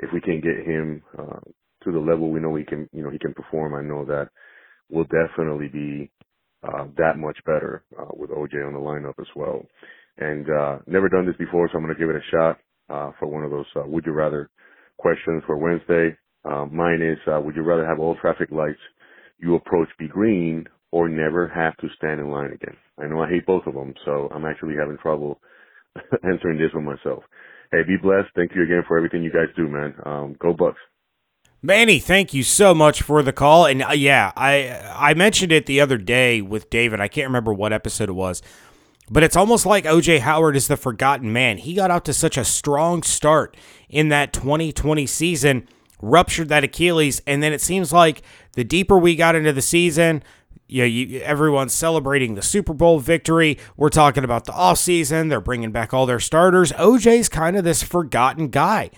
if 0.00 0.10
we 0.12 0.20
can 0.20 0.40
get 0.40 0.66
him 0.66 1.02
uh, 1.18 1.40
to 1.84 1.92
the 1.92 1.98
level 1.98 2.30
we 2.30 2.40
know 2.40 2.56
he 2.56 2.64
can, 2.64 2.88
you 2.92 3.02
know, 3.02 3.10
he 3.10 3.18
can 3.18 3.34
perform, 3.34 3.74
I 3.74 3.82
know 3.82 4.04
that 4.06 4.28
we'll 4.90 5.04
definitely 5.06 5.68
be 5.68 6.10
uh, 6.62 6.86
that 6.96 7.18
much 7.18 7.38
better 7.46 7.84
uh, 8.00 8.06
with 8.16 8.30
OJ 8.30 8.66
on 8.66 8.72
the 8.74 8.80
lineup 8.80 9.14
as 9.20 9.26
well. 9.36 9.62
And 10.18 10.46
uh, 10.50 10.78
never 10.86 11.08
done 11.08 11.26
this 11.26 11.36
before, 11.36 11.68
so 11.70 11.78
I'm 11.78 11.84
going 11.84 11.94
to 11.94 12.00
give 12.00 12.10
it 12.10 12.16
a 12.16 12.30
shot 12.30 12.58
uh, 12.90 13.12
for 13.18 13.26
one 13.28 13.44
of 13.44 13.50
those 13.50 13.66
uh, 13.76 13.86
would 13.86 14.04
you 14.06 14.12
rather 14.12 14.50
questions 14.98 15.42
for 15.46 15.56
Wednesday. 15.58 16.16
Uh, 16.44 16.66
mine 16.66 17.02
is, 17.02 17.18
uh, 17.32 17.40
would 17.40 17.56
you 17.56 17.62
rather 17.62 17.86
have 17.86 17.98
all 18.00 18.16
traffic 18.20 18.50
lights 18.50 18.78
you 19.38 19.56
approach 19.56 19.88
be 19.98 20.08
green 20.08 20.64
or 20.92 21.08
never 21.08 21.48
have 21.48 21.76
to 21.78 21.88
stand 21.96 22.20
in 22.20 22.30
line 22.30 22.52
again? 22.52 22.76
I 23.02 23.06
know 23.06 23.22
I 23.22 23.28
hate 23.30 23.46
both 23.46 23.66
of 23.66 23.74
them, 23.74 23.94
so 24.04 24.30
I'm 24.34 24.44
actually 24.46 24.74
having 24.78 24.98
trouble 24.98 25.40
answering 26.24 26.58
this 26.58 26.74
one 26.74 26.84
myself. 26.86 27.24
Hey, 27.74 27.82
be 27.82 27.96
blessed. 27.96 28.28
Thank 28.36 28.54
you 28.54 28.62
again 28.62 28.84
for 28.86 28.96
everything 28.96 29.24
you 29.24 29.32
guys 29.32 29.48
do, 29.56 29.66
man. 29.66 29.94
Um, 30.06 30.36
go 30.38 30.54
Bucs. 30.54 30.76
Manny, 31.60 31.98
thank 31.98 32.32
you 32.32 32.44
so 32.44 32.72
much 32.72 33.02
for 33.02 33.20
the 33.20 33.32
call. 33.32 33.66
And 33.66 33.82
uh, 33.82 33.92
yeah, 33.92 34.30
I 34.36 34.80
I 34.94 35.14
mentioned 35.14 35.50
it 35.50 35.66
the 35.66 35.80
other 35.80 35.98
day 35.98 36.40
with 36.40 36.70
David. 36.70 37.00
I 37.00 37.08
can't 37.08 37.26
remember 37.26 37.52
what 37.52 37.72
episode 37.72 38.08
it 38.08 38.12
was, 38.12 38.42
but 39.10 39.24
it's 39.24 39.34
almost 39.34 39.66
like 39.66 39.86
OJ 39.86 40.20
Howard 40.20 40.54
is 40.54 40.68
the 40.68 40.76
forgotten 40.76 41.32
man. 41.32 41.58
He 41.58 41.74
got 41.74 41.90
out 41.90 42.04
to 42.04 42.12
such 42.12 42.36
a 42.36 42.44
strong 42.44 43.02
start 43.02 43.56
in 43.88 44.08
that 44.10 44.32
2020 44.32 45.04
season, 45.06 45.66
ruptured 46.00 46.50
that 46.50 46.62
Achilles, 46.62 47.22
and 47.26 47.42
then 47.42 47.52
it 47.52 47.60
seems 47.60 47.92
like 47.92 48.22
the 48.52 48.62
deeper 48.62 48.96
we 48.96 49.16
got 49.16 49.34
into 49.34 49.52
the 49.52 49.62
season, 49.62 50.22
you 50.66 50.82
know, 50.82 50.86
you, 50.86 51.20
everyone's 51.20 51.72
celebrating 51.72 52.34
the 52.34 52.42
Super 52.42 52.72
Bowl 52.72 52.98
victory. 52.98 53.58
We're 53.76 53.90
talking 53.90 54.24
about 54.24 54.44
the 54.44 54.52
offseason. 54.52 55.28
They're 55.28 55.40
bringing 55.40 55.72
back 55.72 55.92
all 55.92 56.06
their 56.06 56.20
starters. 56.20 56.72
OJ's 56.72 57.28
kind 57.28 57.56
of 57.56 57.64
this 57.64 57.82
forgotten 57.82 58.48
guy. 58.48 58.90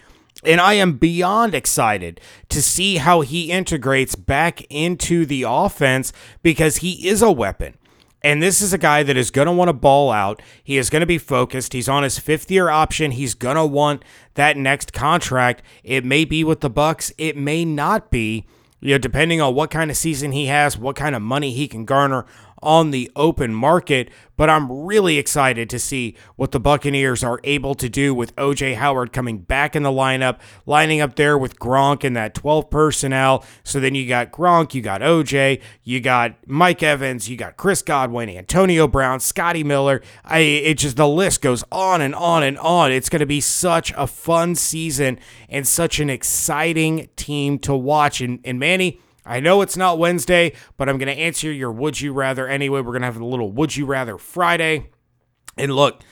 And 0.44 0.60
I 0.60 0.74
am 0.74 0.98
beyond 0.98 1.54
excited 1.54 2.20
to 2.50 2.62
see 2.62 2.96
how 2.96 3.22
he 3.22 3.50
integrates 3.50 4.14
back 4.14 4.62
into 4.70 5.26
the 5.26 5.44
offense 5.48 6.12
because 6.42 6.78
he 6.78 7.08
is 7.08 7.22
a 7.22 7.32
weapon. 7.32 7.76
And 8.22 8.42
this 8.42 8.60
is 8.60 8.72
a 8.72 8.78
guy 8.78 9.02
that 9.02 9.16
is 9.16 9.30
going 9.30 9.46
to 9.46 9.52
want 9.52 9.68
to 9.68 9.72
ball 9.72 10.10
out. 10.10 10.42
He 10.62 10.78
is 10.78 10.90
going 10.90 11.00
to 11.00 11.06
be 11.06 11.18
focused. 11.18 11.72
He's 11.72 11.88
on 11.88 12.02
his 12.02 12.18
fifth 12.18 12.50
year 12.50 12.68
option. 12.68 13.12
He's 13.12 13.34
going 13.34 13.56
to 13.56 13.64
want 13.64 14.04
that 14.34 14.56
next 14.56 14.92
contract. 14.92 15.62
It 15.84 16.04
may 16.04 16.24
be 16.24 16.42
with 16.42 16.60
the 16.60 16.70
Bucs, 16.70 17.12
It 17.18 17.36
may 17.36 17.64
not 17.64 18.10
be 18.10 18.44
you 18.80 18.94
know, 18.94 18.98
depending 18.98 19.40
on 19.40 19.54
what 19.54 19.70
kind 19.70 19.90
of 19.90 19.96
season 19.96 20.32
he 20.32 20.46
has, 20.46 20.76
what 20.76 20.96
kind 20.96 21.14
of 21.14 21.22
money 21.22 21.52
he 21.52 21.66
can 21.66 21.84
garner 21.84 22.26
on 22.66 22.90
the 22.90 23.08
open 23.14 23.54
market, 23.54 24.10
but 24.36 24.50
I'm 24.50 24.70
really 24.70 25.18
excited 25.18 25.70
to 25.70 25.78
see 25.78 26.16
what 26.34 26.50
the 26.50 26.58
Buccaneers 26.58 27.22
are 27.22 27.38
able 27.44 27.76
to 27.76 27.88
do 27.88 28.12
with 28.12 28.34
OJ 28.34 28.74
Howard 28.74 29.12
coming 29.12 29.38
back 29.38 29.76
in 29.76 29.84
the 29.84 29.90
lineup, 29.90 30.40
lining 30.66 31.00
up 31.00 31.14
there 31.14 31.38
with 31.38 31.60
Gronk 31.60 32.02
in 32.02 32.14
that 32.14 32.34
12 32.34 32.68
personnel. 32.68 33.44
So 33.62 33.78
then 33.78 33.94
you 33.94 34.08
got 34.08 34.32
Gronk, 34.32 34.74
you 34.74 34.82
got 34.82 35.00
OJ, 35.00 35.62
you 35.84 36.00
got 36.00 36.34
Mike 36.44 36.82
Evans, 36.82 37.30
you 37.30 37.36
got 37.36 37.56
Chris 37.56 37.82
Godwin, 37.82 38.28
Antonio 38.28 38.88
Brown, 38.88 39.20
Scotty 39.20 39.62
Miller. 39.62 40.02
I 40.24 40.40
it 40.40 40.78
just 40.78 40.96
the 40.96 41.08
list 41.08 41.42
goes 41.42 41.62
on 41.70 42.00
and 42.00 42.16
on 42.16 42.42
and 42.42 42.58
on. 42.58 42.90
It's 42.90 43.08
going 43.08 43.20
to 43.20 43.26
be 43.26 43.40
such 43.40 43.92
a 43.96 44.08
fun 44.08 44.56
season 44.56 45.20
and 45.48 45.66
such 45.68 46.00
an 46.00 46.10
exciting 46.10 47.08
team 47.14 47.60
to 47.60 47.76
watch. 47.76 48.20
And, 48.20 48.40
and 48.44 48.58
Manny, 48.58 49.00
I 49.26 49.40
know 49.40 49.60
it's 49.60 49.76
not 49.76 49.98
Wednesday, 49.98 50.52
but 50.76 50.88
I'm 50.88 50.98
going 50.98 51.14
to 51.14 51.20
answer 51.20 51.52
your 51.52 51.72
would 51.72 52.00
you 52.00 52.12
rather 52.12 52.46
anyway. 52.46 52.80
We're 52.80 52.92
going 52.92 53.02
to 53.02 53.06
have 53.06 53.16
a 53.16 53.24
little 53.24 53.50
would 53.52 53.76
you 53.76 53.84
rather 53.84 54.18
Friday. 54.18 54.90
And 55.58 55.74
look, 55.74 56.02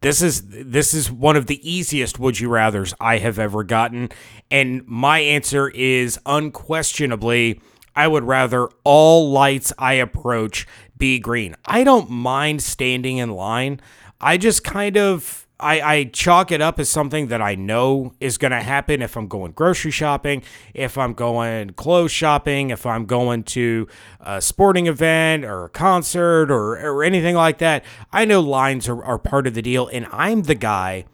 this 0.00 0.20
is 0.20 0.42
this 0.48 0.92
is 0.92 1.10
one 1.10 1.36
of 1.36 1.46
the 1.46 1.68
easiest 1.68 2.18
would 2.18 2.38
you 2.38 2.48
rathers 2.48 2.92
I 3.00 3.18
have 3.18 3.38
ever 3.38 3.64
gotten 3.64 4.10
and 4.50 4.86
my 4.86 5.20
answer 5.20 5.68
is 5.70 6.18
unquestionably 6.26 7.60
I 7.94 8.06
would 8.08 8.24
rather 8.24 8.68
all 8.84 9.30
lights 9.30 9.72
I 9.78 9.94
approach 9.94 10.66
be 10.98 11.18
green. 11.18 11.56
I 11.64 11.82
don't 11.82 12.10
mind 12.10 12.62
standing 12.62 13.16
in 13.16 13.30
line. 13.30 13.80
I 14.20 14.36
just 14.36 14.64
kind 14.64 14.98
of 14.98 15.45
I, 15.58 15.80
I 15.80 16.04
chalk 16.04 16.52
it 16.52 16.60
up 16.60 16.78
as 16.78 16.88
something 16.90 17.28
that 17.28 17.40
I 17.40 17.54
know 17.54 18.12
is 18.20 18.36
going 18.36 18.50
to 18.50 18.62
happen 18.62 19.00
if 19.00 19.16
I'm 19.16 19.26
going 19.26 19.52
grocery 19.52 19.90
shopping, 19.90 20.42
if 20.74 20.98
I'm 20.98 21.14
going 21.14 21.70
clothes 21.70 22.12
shopping, 22.12 22.70
if 22.70 22.84
I'm 22.84 23.06
going 23.06 23.42
to 23.44 23.88
a 24.20 24.42
sporting 24.42 24.86
event 24.86 25.44
or 25.44 25.64
a 25.64 25.70
concert 25.70 26.50
or, 26.50 26.72
or 26.74 27.02
anything 27.02 27.34
like 27.34 27.58
that. 27.58 27.84
I 28.12 28.26
know 28.26 28.40
lines 28.40 28.86
are, 28.88 29.02
are 29.02 29.18
part 29.18 29.46
of 29.46 29.54
the 29.54 29.62
deal, 29.62 29.88
and 29.88 30.06
I'm 30.12 30.42
the 30.42 30.54
guy 30.54 31.06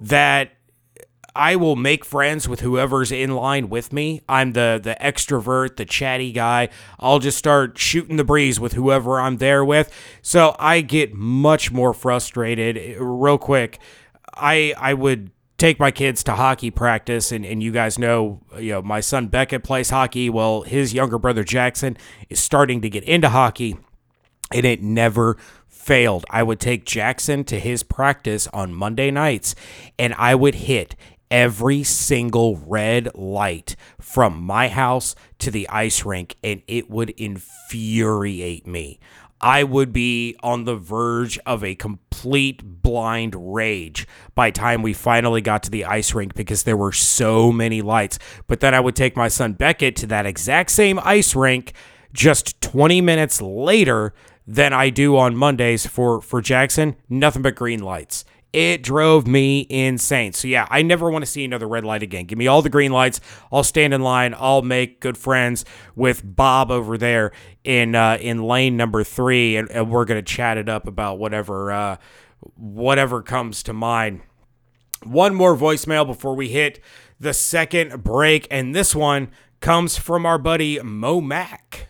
that 0.00 0.52
I 1.38 1.54
will 1.54 1.76
make 1.76 2.04
friends 2.04 2.48
with 2.48 2.60
whoever's 2.60 3.12
in 3.12 3.30
line 3.36 3.68
with 3.68 3.92
me. 3.92 4.22
I'm 4.28 4.54
the 4.54 4.80
the 4.82 4.96
extrovert, 5.00 5.76
the 5.76 5.84
chatty 5.84 6.32
guy. 6.32 6.68
I'll 6.98 7.20
just 7.20 7.38
start 7.38 7.78
shooting 7.78 8.16
the 8.16 8.24
breeze 8.24 8.58
with 8.58 8.72
whoever 8.72 9.20
I'm 9.20 9.36
there 9.36 9.64
with. 9.64 9.88
So 10.20 10.56
I 10.58 10.80
get 10.80 11.14
much 11.14 11.70
more 11.70 11.94
frustrated 11.94 12.98
real 12.98 13.38
quick. 13.38 13.78
I 14.34 14.74
I 14.76 14.94
would 14.94 15.30
take 15.58 15.78
my 15.78 15.92
kids 15.92 16.24
to 16.24 16.32
hockey 16.32 16.72
practice 16.72 17.30
and, 17.30 17.46
and 17.46 17.62
you 17.62 17.70
guys 17.70 18.00
know 18.00 18.40
you 18.58 18.72
know 18.72 18.82
my 18.82 18.98
son 18.98 19.28
Beckett 19.28 19.62
plays 19.62 19.90
hockey. 19.90 20.28
Well, 20.28 20.62
his 20.62 20.92
younger 20.92 21.20
brother 21.20 21.44
Jackson 21.44 21.96
is 22.28 22.40
starting 22.40 22.80
to 22.80 22.90
get 22.90 23.04
into 23.04 23.28
hockey 23.28 23.76
and 24.52 24.66
it 24.66 24.82
never 24.82 25.36
failed. 25.68 26.26
I 26.30 26.42
would 26.42 26.58
take 26.58 26.84
Jackson 26.84 27.44
to 27.44 27.60
his 27.60 27.84
practice 27.84 28.48
on 28.48 28.74
Monday 28.74 29.12
nights 29.12 29.54
and 30.00 30.14
I 30.14 30.34
would 30.34 30.56
hit 30.56 30.96
every 31.30 31.82
single 31.82 32.56
red 32.56 33.14
light 33.14 33.76
from 34.00 34.42
my 34.42 34.68
house 34.68 35.14
to 35.38 35.50
the 35.50 35.68
ice 35.68 36.04
rink, 36.04 36.36
and 36.42 36.62
it 36.66 36.90
would 36.90 37.10
infuriate 37.10 38.66
me. 38.66 38.98
I 39.40 39.62
would 39.62 39.92
be 39.92 40.36
on 40.42 40.64
the 40.64 40.74
verge 40.74 41.38
of 41.46 41.62
a 41.62 41.76
complete 41.76 42.82
blind 42.82 43.34
rage 43.54 44.06
by 44.34 44.50
time 44.50 44.82
we 44.82 44.92
finally 44.92 45.40
got 45.40 45.62
to 45.64 45.70
the 45.70 45.84
ice 45.84 46.12
rink 46.12 46.34
because 46.34 46.64
there 46.64 46.76
were 46.76 46.92
so 46.92 47.52
many 47.52 47.80
lights. 47.80 48.18
But 48.48 48.60
then 48.60 48.74
I 48.74 48.80
would 48.80 48.96
take 48.96 49.16
my 49.16 49.28
son 49.28 49.52
Beckett 49.52 49.94
to 49.96 50.06
that 50.08 50.26
exact 50.26 50.70
same 50.70 50.98
ice 51.04 51.36
rink 51.36 51.72
just 52.12 52.60
20 52.60 53.00
minutes 53.00 53.40
later 53.40 54.12
than 54.46 54.72
I 54.72 54.90
do 54.90 55.16
on 55.16 55.36
Mondays 55.36 55.86
for 55.86 56.20
for 56.20 56.40
Jackson, 56.40 56.96
nothing 57.08 57.42
but 57.42 57.54
green 57.54 57.80
lights. 57.80 58.24
It 58.52 58.82
drove 58.82 59.26
me 59.26 59.66
insane. 59.68 60.32
So, 60.32 60.48
yeah, 60.48 60.66
I 60.70 60.80
never 60.80 61.10
want 61.10 61.22
to 61.22 61.30
see 61.30 61.44
another 61.44 61.68
red 61.68 61.84
light 61.84 62.02
again. 62.02 62.24
Give 62.24 62.38
me 62.38 62.46
all 62.46 62.62
the 62.62 62.70
green 62.70 62.92
lights. 62.92 63.20
I'll 63.52 63.62
stand 63.62 63.92
in 63.92 64.00
line. 64.00 64.34
I'll 64.38 64.62
make 64.62 65.00
good 65.00 65.18
friends 65.18 65.66
with 65.94 66.22
Bob 66.24 66.70
over 66.70 66.96
there 66.96 67.32
in 67.62 67.94
uh, 67.94 68.16
in 68.20 68.42
lane 68.42 68.76
number 68.76 69.04
three, 69.04 69.56
and, 69.56 69.70
and 69.70 69.90
we're 69.90 70.06
going 70.06 70.22
to 70.22 70.34
chat 70.34 70.56
it 70.56 70.68
up 70.68 70.86
about 70.86 71.18
whatever 71.18 71.70
uh, 71.70 71.96
whatever 72.56 73.22
comes 73.22 73.62
to 73.64 73.74
mind. 73.74 74.22
One 75.04 75.34
more 75.34 75.54
voicemail 75.54 76.06
before 76.06 76.34
we 76.34 76.48
hit 76.48 76.80
the 77.20 77.34
second 77.34 78.02
break, 78.02 78.46
and 78.50 78.74
this 78.74 78.94
one 78.94 79.30
comes 79.60 79.98
from 79.98 80.24
our 80.24 80.38
buddy 80.38 80.80
Mo 80.82 81.20
Mack. 81.20 81.88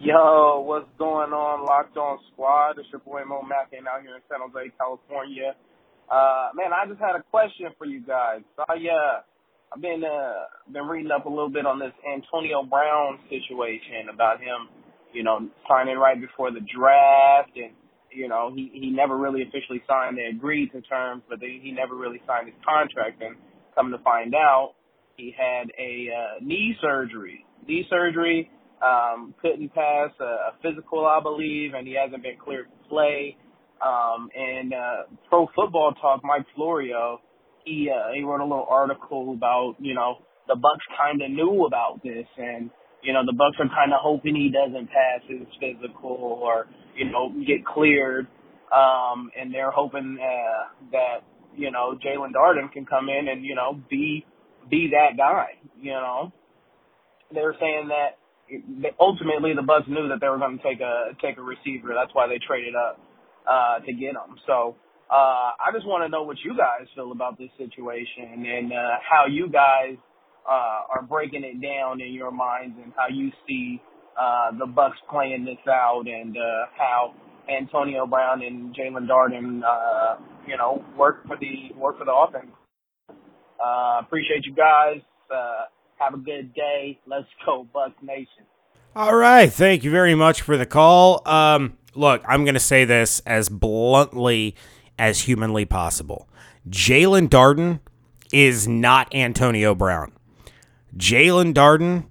Yo, 0.00 0.62
what's 0.62 0.86
going 0.96 1.32
on, 1.34 1.66
Locked 1.66 1.96
On 1.96 2.20
Squad? 2.32 2.78
It's 2.78 2.86
your 2.92 3.00
boy 3.00 3.24
Mo 3.26 3.42
Mackin 3.42 3.82
out 3.90 4.00
here 4.02 4.14
in 4.14 4.22
San 4.30 4.38
Jose, 4.38 4.70
California. 4.78 5.58
Uh, 6.06 6.54
man, 6.54 6.70
I 6.70 6.86
just 6.86 7.00
had 7.00 7.18
a 7.18 7.22
question 7.34 7.66
for 7.76 7.84
you 7.84 7.98
guys. 8.06 8.46
I, 8.68 8.78
uh, 8.78 9.26
I've 9.74 9.82
been, 9.82 10.04
uh, 10.06 10.46
been 10.70 10.86
reading 10.86 11.10
up 11.10 11.26
a 11.26 11.28
little 11.28 11.50
bit 11.50 11.66
on 11.66 11.80
this 11.80 11.90
Antonio 12.06 12.62
Brown 12.62 13.18
situation 13.26 14.06
about 14.14 14.38
him, 14.38 14.70
you 15.12 15.24
know, 15.24 15.50
signing 15.68 15.98
right 15.98 16.20
before 16.20 16.52
the 16.52 16.62
draft 16.62 17.58
and, 17.58 17.74
you 18.14 18.28
know, 18.28 18.52
he, 18.54 18.70
he 18.72 18.90
never 18.90 19.18
really 19.18 19.42
officially 19.42 19.82
signed. 19.90 20.16
They 20.16 20.30
agreed 20.30 20.70
to 20.78 20.80
terms, 20.82 21.24
but 21.28 21.40
they, 21.40 21.58
he 21.60 21.72
never 21.72 21.96
really 21.96 22.22
signed 22.24 22.46
his 22.46 22.56
contract. 22.62 23.20
And 23.20 23.34
come 23.74 23.90
to 23.90 23.98
find 23.98 24.32
out, 24.36 24.74
he 25.16 25.34
had 25.36 25.72
a, 25.74 26.06
uh, 26.14 26.44
knee 26.44 26.76
surgery, 26.80 27.44
knee 27.66 27.84
surgery 27.90 28.48
um, 28.82 29.34
couldn't 29.40 29.74
pass 29.74 30.10
a, 30.20 30.24
a 30.24 30.52
physical, 30.62 31.06
I 31.06 31.20
believe, 31.22 31.74
and 31.74 31.86
he 31.86 31.94
hasn't 31.94 32.22
been 32.22 32.36
cleared 32.42 32.66
to 32.66 32.88
play. 32.88 33.36
Um, 33.84 34.28
and 34.34 34.72
uh, 34.72 34.96
Pro 35.28 35.46
Football 35.54 35.94
Talk, 36.00 36.22
Mike 36.24 36.46
Florio, 36.54 37.20
he 37.64 37.90
uh, 37.90 38.12
he 38.14 38.22
wrote 38.22 38.40
a 38.40 38.44
little 38.44 38.66
article 38.68 39.32
about 39.32 39.76
you 39.78 39.94
know 39.94 40.18
the 40.48 40.54
Bucs 40.54 40.96
kind 40.96 41.22
of 41.22 41.30
knew 41.30 41.66
about 41.66 42.02
this, 42.02 42.26
and 42.36 42.70
you 43.02 43.12
know 43.12 43.22
the 43.24 43.32
Bucs 43.32 43.60
are 43.64 43.68
kind 43.68 43.92
of 43.92 44.00
hoping 44.02 44.34
he 44.34 44.50
doesn't 44.50 44.88
pass 44.88 45.22
his 45.28 45.46
physical 45.60 46.40
or 46.42 46.66
you 46.96 47.10
know 47.10 47.32
get 47.46 47.64
cleared, 47.64 48.26
um, 48.74 49.30
and 49.38 49.54
they're 49.54 49.70
hoping 49.70 50.18
uh, 50.20 50.90
that 50.92 51.18
you 51.56 51.70
know 51.70 51.96
Jaelon 52.04 52.32
Darden 52.32 52.72
can 52.72 52.84
come 52.84 53.08
in 53.08 53.28
and 53.28 53.44
you 53.44 53.54
know 53.54 53.80
be 53.88 54.24
be 54.70 54.90
that 54.92 55.16
guy. 55.16 55.58
You 55.80 55.92
know, 55.92 56.32
they're 57.32 57.54
saying 57.60 57.88
that 57.88 58.17
ultimately 59.00 59.54
the 59.54 59.62
Bucs 59.62 59.88
knew 59.88 60.08
that 60.08 60.20
they 60.20 60.28
were 60.28 60.38
going 60.38 60.58
to 60.58 60.64
take 60.64 60.80
a 60.80 61.16
take 61.22 61.38
a 61.38 61.42
receiver. 61.42 61.94
That's 61.94 62.14
why 62.14 62.26
they 62.26 62.38
traded 62.44 62.74
up 62.74 63.00
uh, 63.48 63.78
to 63.80 63.92
get 63.92 64.14
him. 64.14 64.36
So 64.46 64.76
uh, 65.10 65.56
I 65.56 65.72
just 65.72 65.86
want 65.86 66.04
to 66.04 66.08
know 66.08 66.22
what 66.22 66.36
you 66.44 66.56
guys 66.56 66.86
feel 66.94 67.12
about 67.12 67.38
this 67.38 67.50
situation 67.56 68.44
and 68.46 68.72
uh, 68.72 69.00
how 69.00 69.26
you 69.26 69.48
guys 69.48 69.96
uh, 70.48 70.94
are 70.94 71.02
breaking 71.08 71.44
it 71.44 71.60
down 71.60 72.00
in 72.00 72.12
your 72.12 72.30
minds 72.30 72.76
and 72.82 72.92
how 72.96 73.06
you 73.08 73.30
see 73.46 73.80
uh, 74.20 74.52
the 74.58 74.66
Bucs 74.66 74.98
playing 75.10 75.44
this 75.44 75.62
out 75.68 76.04
and 76.06 76.36
uh, 76.36 76.66
how 76.76 77.14
Antonio 77.48 78.06
Brown 78.06 78.42
and 78.42 78.74
Jaelon 78.74 79.08
Darden, 79.08 79.62
uh, 79.62 80.16
you 80.46 80.56
know, 80.56 80.84
work 80.96 81.26
for 81.26 81.36
the 81.36 81.74
work 81.76 81.98
for 81.98 82.04
the 82.04 82.12
offense. 82.12 82.52
Uh, 83.58 84.00
appreciate 84.00 84.44
you 84.44 84.54
guys. 84.54 85.00
Uh, 85.32 85.64
have 85.98 86.14
a 86.14 86.18
good 86.18 86.54
day. 86.54 86.98
Let's 87.06 87.26
go, 87.44 87.66
Buck 87.72 87.92
Nation. 88.02 88.44
All 88.96 89.14
right. 89.14 89.52
Thank 89.52 89.84
you 89.84 89.90
very 89.90 90.14
much 90.14 90.40
for 90.42 90.56
the 90.56 90.66
call. 90.66 91.22
Um, 91.28 91.76
look, 91.94 92.22
I'm 92.26 92.44
going 92.44 92.54
to 92.54 92.60
say 92.60 92.84
this 92.84 93.20
as 93.20 93.48
bluntly 93.48 94.54
as 94.98 95.20
humanly 95.22 95.64
possible. 95.64 96.28
Jaelon 96.68 97.28
Darden 97.28 97.80
is 98.32 98.68
not 98.68 99.14
Antonio 99.14 99.74
Brown. 99.74 100.12
Jaelon 100.96 101.54
Darden, 101.54 102.06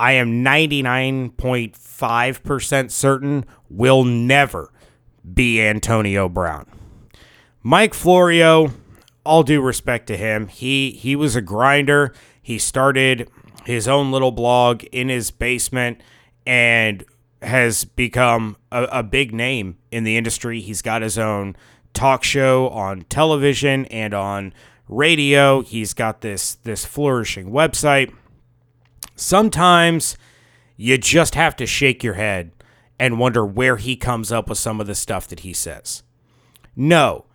I 0.00 0.12
am 0.12 0.44
99.5% 0.44 2.90
certain, 2.90 3.44
will 3.68 4.04
never 4.04 4.72
be 5.32 5.62
Antonio 5.62 6.28
Brown. 6.28 6.66
Mike 7.62 7.94
Florio, 7.94 8.72
all 9.24 9.44
due 9.44 9.62
respect 9.62 10.08
to 10.08 10.16
him, 10.16 10.48
he 10.48 10.90
he 10.90 11.14
was 11.14 11.36
a 11.36 11.40
grinder. 11.40 12.12
He 12.42 12.58
started 12.58 13.30
his 13.64 13.86
own 13.86 14.10
little 14.10 14.32
blog 14.32 14.82
in 14.84 15.08
his 15.08 15.30
basement 15.30 16.00
and 16.44 17.04
has 17.40 17.84
become 17.84 18.56
a, 18.70 18.84
a, 18.84 19.02
big 19.02 19.32
name 19.32 19.78
in 19.90 20.04
the 20.04 20.16
industry. 20.16 20.60
He's 20.60 20.82
got 20.82 21.02
his 21.02 21.18
own 21.18 21.56
talk 21.94 22.24
show 22.24 22.68
on 22.68 23.02
television 23.02 23.86
and 23.86 24.12
on 24.12 24.52
radio. 24.88 25.62
He's 25.62 25.94
got 25.94 26.20
this 26.20 26.56
this 26.56 26.84
flourishing 26.84 27.50
website. 27.50 28.12
Sometimes 29.14 30.16
you 30.76 30.98
just 30.98 31.34
have 31.34 31.56
to 31.56 31.66
shake 31.66 32.02
your 32.02 32.14
head 32.14 32.52
and 32.98 33.18
wonder 33.18 33.44
where 33.44 33.76
he 33.76 33.96
comes 33.96 34.30
up 34.30 34.48
with 34.48 34.58
some 34.58 34.80
of 34.80 34.86
the 34.86 34.94
stuff 34.94 35.26
that 35.28 35.40
he 35.40 35.52
says. 35.52 36.02
No, 36.74 37.26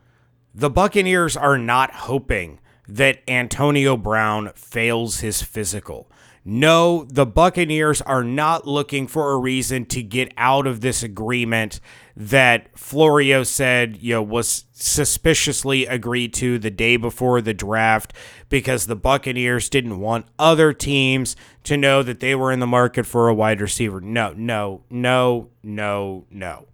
the 0.54 0.70
Buccaneers 0.70 1.38
are 1.38 1.58
not 1.58 1.94
hoping 1.94 2.60
that 2.88 3.22
Antonio 3.28 3.98
Brown 3.98 4.52
fails 4.56 5.20
his 5.20 5.42
physical. 5.42 6.10
no, 6.50 7.04
the 7.10 7.26
Buccaneers 7.26 8.02
are 8.04 8.24
not 8.24 8.66
looking 8.66 9.06
for 9.06 9.34
a 9.34 9.38
reason 9.38 9.86
to 9.88 10.02
get 10.02 10.32
out 10.38 10.66
of 10.66 10.80
this 10.80 11.04
agreement 11.04 11.82
that 12.16 12.70
Florio 12.80 13.44
said, 13.44 13.98
you 13.98 14.14
know, 14.14 14.24
was 14.24 14.64
suspiciously 14.72 15.86
agreed 15.86 16.34
to 16.36 16.58
the 16.58 16.72
day 16.72 16.96
before 16.96 17.42
the 17.42 17.54
draft 17.54 18.14
because 18.48 18.86
the 18.86 18.96
Buccaneers 18.96 19.68
didn't 19.68 20.00
want 20.00 20.26
other 20.40 20.72
teams 20.72 21.36
to 21.64 21.76
know 21.76 22.02
that 22.02 22.22
they 22.22 22.34
were 22.34 22.54
in 22.54 22.62
the 22.62 22.66
market 22.66 23.06
for 23.06 23.28
a 23.28 23.34
wide 23.34 23.60
receiver. 23.60 24.00
No, 24.00 24.32
no, 24.32 24.84
no, 24.90 25.50
no, 25.62 26.26
no. 26.32 26.68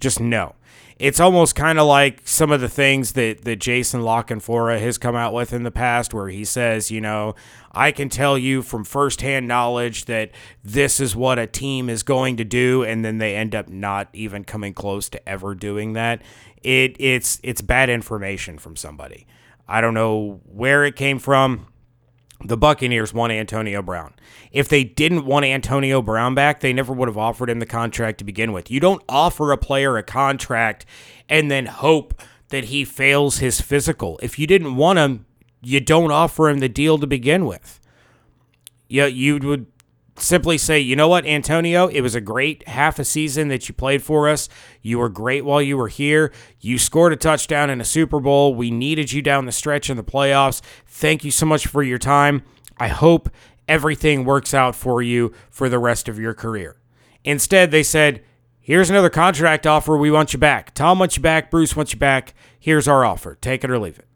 Just 0.00 0.18
no 0.18 0.56
it's 0.98 1.18
almost 1.18 1.56
kind 1.56 1.78
of 1.78 1.86
like 1.86 2.20
some 2.24 2.52
of 2.52 2.60
the 2.60 2.68
things 2.68 3.12
that, 3.12 3.42
that 3.42 3.56
Jason 3.56 4.02
La 4.02 4.22
Canfora 4.22 4.80
has 4.80 4.96
come 4.96 5.16
out 5.16 5.32
with 5.32 5.52
in 5.52 5.64
the 5.64 5.70
past, 5.70 6.14
where 6.14 6.28
he 6.28 6.44
says, 6.44 6.90
you 6.90 7.00
know, 7.00 7.34
I 7.72 7.90
can 7.90 8.08
tell 8.08 8.38
you 8.38 8.62
from 8.62 8.84
firsthand 8.84 9.48
knowledge 9.48 10.04
that 10.04 10.30
this 10.62 11.00
is 11.00 11.16
what 11.16 11.38
a 11.38 11.46
team 11.46 11.90
is 11.90 12.02
going 12.02 12.36
to 12.36 12.44
do, 12.44 12.84
and 12.84 13.04
then 13.04 13.18
they 13.18 13.34
end 13.34 13.54
up 13.54 13.68
not 13.68 14.08
even 14.12 14.44
coming 14.44 14.72
close 14.72 15.08
to 15.10 15.28
ever 15.28 15.54
doing 15.54 15.94
that. 15.94 16.22
It 16.62 16.96
it's 17.00 17.40
it's 17.42 17.60
bad 17.60 17.90
information 17.90 18.58
from 18.58 18.76
somebody. 18.76 19.26
I 19.66 19.80
don't 19.80 19.94
know 19.94 20.40
where 20.44 20.84
it 20.84 20.94
came 20.94 21.18
from 21.18 21.66
the 22.42 22.56
Buccaneers 22.56 23.14
want 23.14 23.32
Antonio 23.32 23.82
Brown. 23.82 24.14
If 24.50 24.68
they 24.68 24.84
didn't 24.84 25.24
want 25.24 25.44
Antonio 25.44 26.02
Brown 26.02 26.34
back, 26.34 26.60
they 26.60 26.72
never 26.72 26.92
would 26.92 27.08
have 27.08 27.18
offered 27.18 27.50
him 27.50 27.60
the 27.60 27.66
contract 27.66 28.18
to 28.18 28.24
begin 28.24 28.52
with. 28.52 28.70
You 28.70 28.80
don't 28.80 29.02
offer 29.08 29.52
a 29.52 29.58
player 29.58 29.96
a 29.96 30.02
contract 30.02 30.84
and 31.28 31.50
then 31.50 31.66
hope 31.66 32.20
that 32.48 32.64
he 32.64 32.84
fails 32.84 33.38
his 33.38 33.60
physical. 33.60 34.18
If 34.22 34.38
you 34.38 34.46
didn't 34.46 34.76
want 34.76 34.98
him, 34.98 35.26
you 35.62 35.80
don't 35.80 36.10
offer 36.10 36.48
him 36.48 36.58
the 36.58 36.68
deal 36.68 36.98
to 36.98 37.06
begin 37.06 37.46
with. 37.46 37.80
Yeah, 38.88 39.06
you 39.06 39.38
would 39.38 39.66
simply 40.16 40.58
say, 40.58 40.78
you 40.78 40.94
know 40.96 41.08
what, 41.08 41.26
Antonio, 41.26 41.88
it 41.88 42.00
was 42.00 42.14
a 42.14 42.20
great 42.20 42.66
half 42.68 42.98
a 42.98 43.04
season 43.04 43.48
that 43.48 43.68
you 43.68 43.74
played 43.74 44.02
for 44.02 44.28
us. 44.28 44.48
You 44.80 44.98
were 44.98 45.08
great 45.08 45.44
while 45.44 45.60
you 45.60 45.76
were 45.76 45.88
here. 45.88 46.32
You 46.60 46.78
scored 46.78 47.12
a 47.12 47.16
touchdown 47.16 47.70
in 47.70 47.80
a 47.80 47.84
Super 47.84 48.20
Bowl. 48.20 48.54
We 48.54 48.70
needed 48.70 49.12
you 49.12 49.22
down 49.22 49.46
the 49.46 49.52
stretch 49.52 49.90
in 49.90 49.96
the 49.96 50.04
playoffs. 50.04 50.62
Thank 50.86 51.24
you 51.24 51.30
so 51.30 51.46
much 51.46 51.66
for 51.66 51.82
your 51.82 51.98
time. 51.98 52.42
I 52.78 52.88
hope 52.88 53.28
everything 53.68 54.24
works 54.24 54.54
out 54.54 54.76
for 54.76 55.02
you 55.02 55.32
for 55.50 55.68
the 55.68 55.78
rest 55.78 56.08
of 56.08 56.18
your 56.18 56.34
career. 56.34 56.76
Instead, 57.24 57.70
they 57.70 57.82
said, 57.82 58.22
here's 58.60 58.90
another 58.90 59.10
contract 59.10 59.66
offer. 59.66 59.96
We 59.96 60.10
want 60.10 60.32
you 60.32 60.38
back. 60.38 60.74
Tom 60.74 60.98
wants 60.98 61.16
you 61.16 61.22
back. 61.22 61.50
Bruce 61.50 61.74
wants 61.74 61.92
you 61.92 61.98
back. 61.98 62.34
Here's 62.58 62.86
our 62.86 63.04
offer. 63.04 63.36
Take 63.40 63.64
it 63.64 63.70
or 63.70 63.78
leave 63.78 63.98
it. 63.98 64.06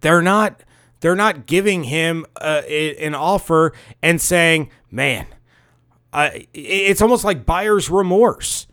They're 0.00 0.22
not 0.22 0.62
they're 1.00 1.16
not 1.16 1.46
giving 1.46 1.84
him 1.84 2.26
uh, 2.40 2.62
an 2.68 3.14
offer 3.14 3.72
and 4.02 4.20
saying, 4.20 4.70
"Man, 4.90 5.26
it's 6.52 7.02
almost 7.02 7.24
like 7.24 7.46
buyer's 7.46 7.90
remorse." 7.90 8.66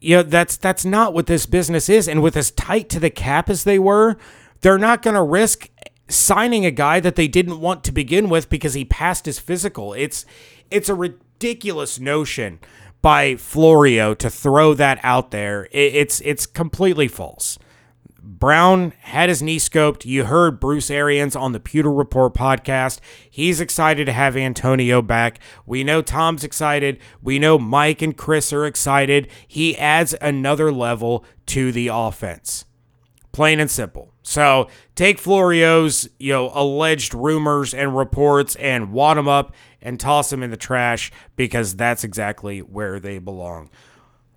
You 0.00 0.16
know, 0.16 0.22
that's 0.22 0.56
that's 0.56 0.84
not 0.84 1.14
what 1.14 1.26
this 1.26 1.46
business 1.46 1.88
is. 1.88 2.08
And 2.08 2.22
with 2.22 2.36
as 2.36 2.50
tight 2.50 2.88
to 2.90 3.00
the 3.00 3.10
cap 3.10 3.48
as 3.48 3.64
they 3.64 3.78
were, 3.78 4.16
they're 4.60 4.78
not 4.78 5.02
going 5.02 5.14
to 5.14 5.22
risk 5.22 5.70
signing 6.08 6.66
a 6.66 6.70
guy 6.70 7.00
that 7.00 7.16
they 7.16 7.28
didn't 7.28 7.60
want 7.60 7.84
to 7.84 7.92
begin 7.92 8.28
with 8.28 8.50
because 8.50 8.74
he 8.74 8.84
passed 8.84 9.26
his 9.26 9.38
physical. 9.38 9.92
It's 9.94 10.26
it's 10.70 10.88
a 10.88 10.94
ridiculous 10.94 11.98
notion 11.98 12.60
by 13.00 13.36
Florio 13.36 14.14
to 14.14 14.30
throw 14.30 14.74
that 14.74 14.98
out 15.02 15.30
there. 15.30 15.68
It's 15.72 16.20
it's 16.22 16.46
completely 16.46 17.08
false. 17.08 17.58
Brown 18.24 18.94
had 19.00 19.28
his 19.28 19.42
knee 19.42 19.58
scoped. 19.58 20.06
You 20.06 20.24
heard 20.24 20.58
Bruce 20.58 20.90
Arians 20.90 21.36
on 21.36 21.52
the 21.52 21.60
Pewter 21.60 21.92
Report 21.92 22.32
podcast. 22.32 23.00
He's 23.30 23.60
excited 23.60 24.06
to 24.06 24.12
have 24.12 24.34
Antonio 24.34 25.02
back. 25.02 25.38
We 25.66 25.84
know 25.84 26.00
Tom's 26.00 26.42
excited. 26.42 26.98
We 27.22 27.38
know 27.38 27.58
Mike 27.58 28.00
and 28.00 28.16
Chris 28.16 28.52
are 28.52 28.64
excited. 28.64 29.28
He 29.46 29.76
adds 29.76 30.14
another 30.22 30.72
level 30.72 31.24
to 31.46 31.70
the 31.70 31.88
offense. 31.92 32.64
Plain 33.32 33.60
and 33.60 33.70
simple. 33.70 34.12
So 34.22 34.68
take 34.94 35.18
Florio's, 35.18 36.08
you 36.18 36.32
know, 36.32 36.50
alleged 36.54 37.12
rumors 37.12 37.74
and 37.74 37.94
reports 37.94 38.56
and 38.56 38.90
wad 38.90 39.18
them 39.18 39.28
up 39.28 39.54
and 39.82 40.00
toss 40.00 40.30
them 40.30 40.42
in 40.42 40.50
the 40.50 40.56
trash 40.56 41.12
because 41.36 41.76
that's 41.76 42.04
exactly 42.04 42.60
where 42.60 42.98
they 42.98 43.18
belong. 43.18 43.68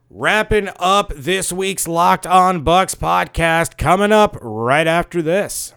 Wrapping 0.09 0.69
up 0.79 1.11
this 1.17 1.51
week's 1.51 1.85
Locked 1.85 2.25
On 2.25 2.63
Bucs 2.63 2.95
podcast, 2.95 3.77
coming 3.77 4.13
up 4.13 4.37
right 4.41 4.87
after 4.87 5.21
this. 5.21 5.73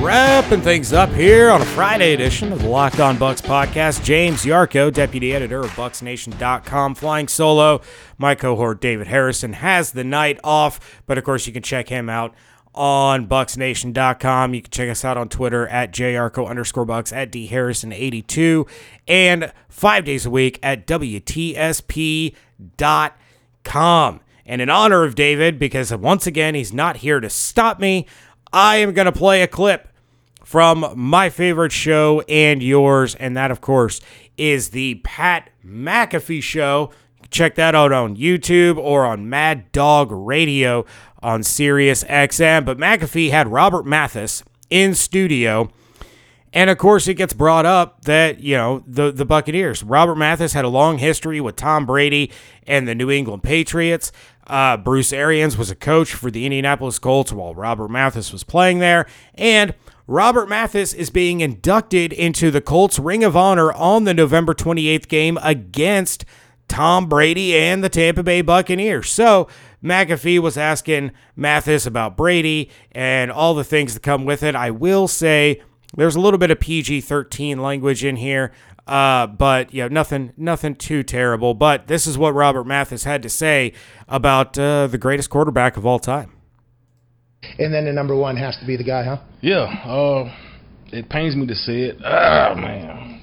Wrapping 0.00 0.62
things 0.62 0.94
up 0.94 1.10
here 1.10 1.50
on 1.50 1.60
a 1.60 1.66
Friday 1.66 2.14
edition 2.14 2.50
of 2.50 2.62
the 2.62 2.68
Locked 2.68 2.98
On 2.98 3.18
Bucs 3.18 3.42
podcast. 3.42 4.02
James 4.02 4.46
Yarcho, 4.46 4.90
deputy 4.90 5.34
editor 5.34 5.60
of 5.60 5.70
BucsNation.com, 5.72 6.94
flying 6.94 7.28
solo. 7.28 7.82
My 8.16 8.34
cohort 8.34 8.80
David 8.80 9.08
Harrison 9.08 9.52
has 9.52 9.92
the 9.92 10.04
night 10.04 10.40
off, 10.42 11.02
but 11.06 11.18
of 11.18 11.24
course 11.24 11.46
you 11.46 11.52
can 11.52 11.62
check 11.62 11.90
him 11.90 12.08
out 12.08 12.34
on 12.74 13.26
bucsnation.com. 13.26 14.54
You 14.54 14.62
can 14.62 14.70
check 14.70 14.88
us 14.88 15.04
out 15.04 15.16
on 15.16 15.28
Twitter 15.28 15.68
at 15.68 15.92
jyarcho 15.92 16.48
underscore 16.48 16.86
bucs 16.86 17.14
at 17.14 17.30
dharrison82 17.30 18.68
and 19.06 19.52
five 19.68 20.04
days 20.04 20.26
a 20.26 20.30
week 20.30 20.58
at 20.62 20.86
WTSP.com. 20.86 22.34
And 24.46 24.60
in 24.60 24.68
honor 24.68 25.04
of 25.04 25.14
David, 25.14 25.58
because 25.58 25.94
once 25.94 26.26
again 26.26 26.54
he's 26.54 26.72
not 26.72 26.98
here 26.98 27.20
to 27.20 27.30
stop 27.30 27.80
me, 27.80 28.06
I 28.52 28.76
am 28.76 28.92
going 28.92 29.06
to 29.06 29.12
play 29.12 29.42
a 29.42 29.48
clip 29.48 29.88
from 30.44 30.92
my 30.94 31.30
favorite 31.30 31.72
show 31.72 32.22
and 32.28 32.62
yours. 32.62 33.14
And 33.14 33.36
that, 33.36 33.50
of 33.50 33.60
course, 33.60 34.00
is 34.36 34.70
the 34.70 34.96
Pat 34.96 35.50
McAfee 35.64 36.42
Show. 36.42 36.90
Check 37.34 37.56
that 37.56 37.74
out 37.74 37.90
on 37.90 38.16
YouTube 38.16 38.76
or 38.76 39.04
on 39.04 39.28
Mad 39.28 39.72
Dog 39.72 40.12
Radio 40.12 40.86
on 41.20 41.42
Sirius 41.42 42.04
XM. 42.04 42.64
But 42.64 42.78
McAfee 42.78 43.30
had 43.30 43.48
Robert 43.48 43.84
Mathis 43.84 44.44
in 44.70 44.94
studio. 44.94 45.68
And 46.52 46.70
of 46.70 46.78
course, 46.78 47.08
it 47.08 47.14
gets 47.14 47.32
brought 47.32 47.66
up 47.66 48.04
that, 48.04 48.38
you 48.38 48.56
know, 48.56 48.84
the, 48.86 49.10
the 49.10 49.24
Buccaneers. 49.24 49.82
Robert 49.82 50.14
Mathis 50.14 50.52
had 50.52 50.64
a 50.64 50.68
long 50.68 50.98
history 50.98 51.40
with 51.40 51.56
Tom 51.56 51.86
Brady 51.86 52.30
and 52.68 52.86
the 52.86 52.94
New 52.94 53.10
England 53.10 53.42
Patriots. 53.42 54.12
Uh, 54.46 54.76
Bruce 54.76 55.12
Arians 55.12 55.58
was 55.58 55.72
a 55.72 55.74
coach 55.74 56.14
for 56.14 56.30
the 56.30 56.44
Indianapolis 56.46 57.00
Colts 57.00 57.32
while 57.32 57.52
Robert 57.52 57.88
Mathis 57.88 58.32
was 58.32 58.44
playing 58.44 58.78
there. 58.78 59.06
And 59.34 59.74
Robert 60.06 60.48
Mathis 60.48 60.92
is 60.92 61.10
being 61.10 61.40
inducted 61.40 62.12
into 62.12 62.52
the 62.52 62.60
Colts 62.60 63.00
Ring 63.00 63.24
of 63.24 63.36
Honor 63.36 63.72
on 63.72 64.04
the 64.04 64.14
November 64.14 64.54
28th 64.54 65.08
game 65.08 65.36
against 65.42 66.24
Tom 66.68 67.08
Brady 67.08 67.56
and 67.56 67.84
the 67.84 67.88
Tampa 67.88 68.22
Bay 68.22 68.42
Buccaneers. 68.42 69.10
So 69.10 69.48
McAfee 69.82 70.38
was 70.38 70.56
asking 70.56 71.12
Mathis 71.36 71.86
about 71.86 72.16
Brady 72.16 72.70
and 72.92 73.30
all 73.30 73.54
the 73.54 73.64
things 73.64 73.94
that 73.94 74.02
come 74.02 74.24
with 74.24 74.42
it. 74.42 74.54
I 74.54 74.70
will 74.70 75.06
say 75.06 75.62
there's 75.96 76.16
a 76.16 76.20
little 76.20 76.38
bit 76.38 76.50
of 76.50 76.60
PG 76.60 77.02
13 77.02 77.60
language 77.60 78.04
in 78.04 78.16
here. 78.16 78.52
Uh, 78.86 79.26
but 79.26 79.72
yeah, 79.72 79.88
nothing, 79.88 80.32
nothing 80.36 80.74
too 80.74 81.02
terrible. 81.02 81.54
But 81.54 81.86
this 81.86 82.06
is 82.06 82.18
what 82.18 82.34
Robert 82.34 82.64
Mathis 82.64 83.04
had 83.04 83.22
to 83.22 83.28
say 83.28 83.72
about 84.08 84.58
uh, 84.58 84.86
the 84.86 84.98
greatest 84.98 85.30
quarterback 85.30 85.76
of 85.76 85.86
all 85.86 85.98
time. 85.98 86.32
And 87.58 87.72
then 87.72 87.84
the 87.84 87.92
number 87.92 88.16
one 88.16 88.36
has 88.36 88.56
to 88.58 88.66
be 88.66 88.76
the 88.76 88.84
guy, 88.84 89.04
huh? 89.04 89.18
Yeah. 89.40 89.64
Uh, 89.64 90.34
it 90.92 91.08
pains 91.08 91.36
me 91.36 91.46
to 91.46 91.54
say 91.54 91.82
it. 91.82 91.98
Ah, 92.04 92.54
man. 92.56 93.20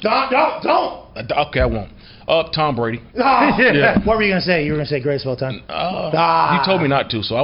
Don't, 0.00 0.30
don't, 0.30 0.62
don't. 0.62 1.32
Okay, 1.48 1.60
I 1.60 1.66
won't. 1.66 1.90
Uh, 2.26 2.50
Tom 2.50 2.76
Brady. 2.76 3.02
Oh, 3.16 3.58
yeah. 3.58 3.98
What 4.04 4.16
were 4.16 4.22
you 4.22 4.30
gonna 4.30 4.40
say? 4.40 4.64
You 4.64 4.72
were 4.72 4.78
gonna 4.78 4.88
say 4.88 5.00
greatest 5.00 5.26
of 5.26 5.30
all 5.30 5.36
time. 5.36 5.62
Uh, 5.68 6.10
ah. 6.14 6.58
You 6.58 6.66
told 6.66 6.82
me 6.82 6.88
not 6.88 7.10
to, 7.10 7.22
so 7.22 7.36
I, 7.36 7.42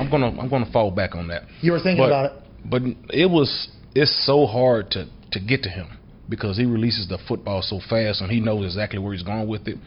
am 0.00 0.10
gonna 0.10 0.28
I'm 0.38 0.48
gonna 0.48 0.70
fall 0.72 0.90
back 0.90 1.14
on 1.14 1.28
that. 1.28 1.44
You 1.60 1.72
were 1.72 1.80
thinking 1.80 2.04
but, 2.04 2.08
about 2.08 2.24
it, 2.26 2.42
but 2.64 2.82
it 3.10 3.30
was 3.30 3.68
it's 3.94 4.26
so 4.26 4.46
hard 4.46 4.90
to 4.92 5.06
to 5.32 5.40
get 5.40 5.62
to 5.64 5.68
him 5.68 5.88
because 6.28 6.56
he 6.56 6.64
releases 6.64 7.08
the 7.08 7.18
football 7.26 7.62
so 7.62 7.80
fast 7.88 8.20
and 8.20 8.30
he 8.30 8.40
knows 8.40 8.64
exactly 8.64 8.98
where 8.98 9.12
he's 9.12 9.22
going 9.22 9.48
with 9.48 9.66
it, 9.68 9.78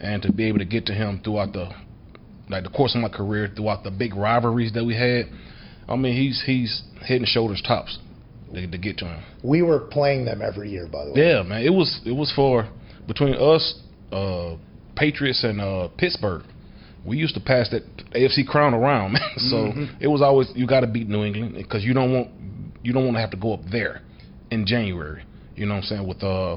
and 0.00 0.22
to 0.22 0.32
be 0.32 0.46
able 0.46 0.58
to 0.58 0.64
get 0.64 0.86
to 0.86 0.92
him 0.92 1.20
throughout 1.22 1.52
the 1.52 1.68
like 2.48 2.64
the 2.64 2.70
course 2.70 2.94
of 2.94 3.00
my 3.00 3.08
career, 3.08 3.50
throughout 3.54 3.84
the 3.84 3.90
big 3.90 4.14
rivalries 4.14 4.72
that 4.72 4.84
we 4.84 4.94
had. 4.94 5.26
I 5.88 5.96
mean, 5.96 6.16
he's 6.16 6.42
he's 6.44 6.82
head 7.06 7.18
and 7.18 7.26
shoulders 7.26 7.62
tops 7.66 7.98
to, 8.54 8.66
to 8.66 8.78
get 8.78 8.98
to 8.98 9.06
him. 9.06 9.22
We 9.42 9.62
were 9.62 9.80
playing 9.80 10.24
them 10.24 10.42
every 10.42 10.70
year, 10.70 10.86
by 10.86 11.04
the 11.04 11.12
way. 11.12 11.20
Yeah, 11.20 11.42
man. 11.42 11.62
It 11.62 11.72
was 11.72 12.00
it 12.04 12.12
was 12.12 12.32
for 12.34 12.68
between 13.06 13.34
us, 13.34 13.80
uh, 14.12 14.56
Patriots, 14.96 15.44
and 15.44 15.60
uh, 15.60 15.88
Pittsburgh. 15.96 16.42
We 17.06 17.16
used 17.16 17.34
to 17.34 17.40
pass 17.40 17.70
that 17.70 17.82
AFC 18.12 18.46
crown 18.46 18.74
around, 18.74 19.12
man. 19.14 19.22
So 19.36 19.56
mm-hmm. 19.56 19.84
it 20.00 20.08
was 20.08 20.22
always 20.22 20.50
you 20.54 20.66
got 20.66 20.80
to 20.80 20.86
beat 20.86 21.08
New 21.08 21.24
England 21.24 21.54
because 21.56 21.84
you 21.84 21.94
don't 21.94 22.12
want 22.12 22.28
you 22.82 22.92
don't 22.92 23.04
want 23.04 23.16
to 23.16 23.20
have 23.20 23.30
to 23.30 23.36
go 23.36 23.54
up 23.54 23.60
there 23.70 24.02
in 24.50 24.66
January. 24.66 25.24
You 25.56 25.66
know 25.66 25.74
what 25.74 25.84
I'm 25.84 25.84
saying 25.84 26.06
with 26.06 26.22
uh 26.22 26.56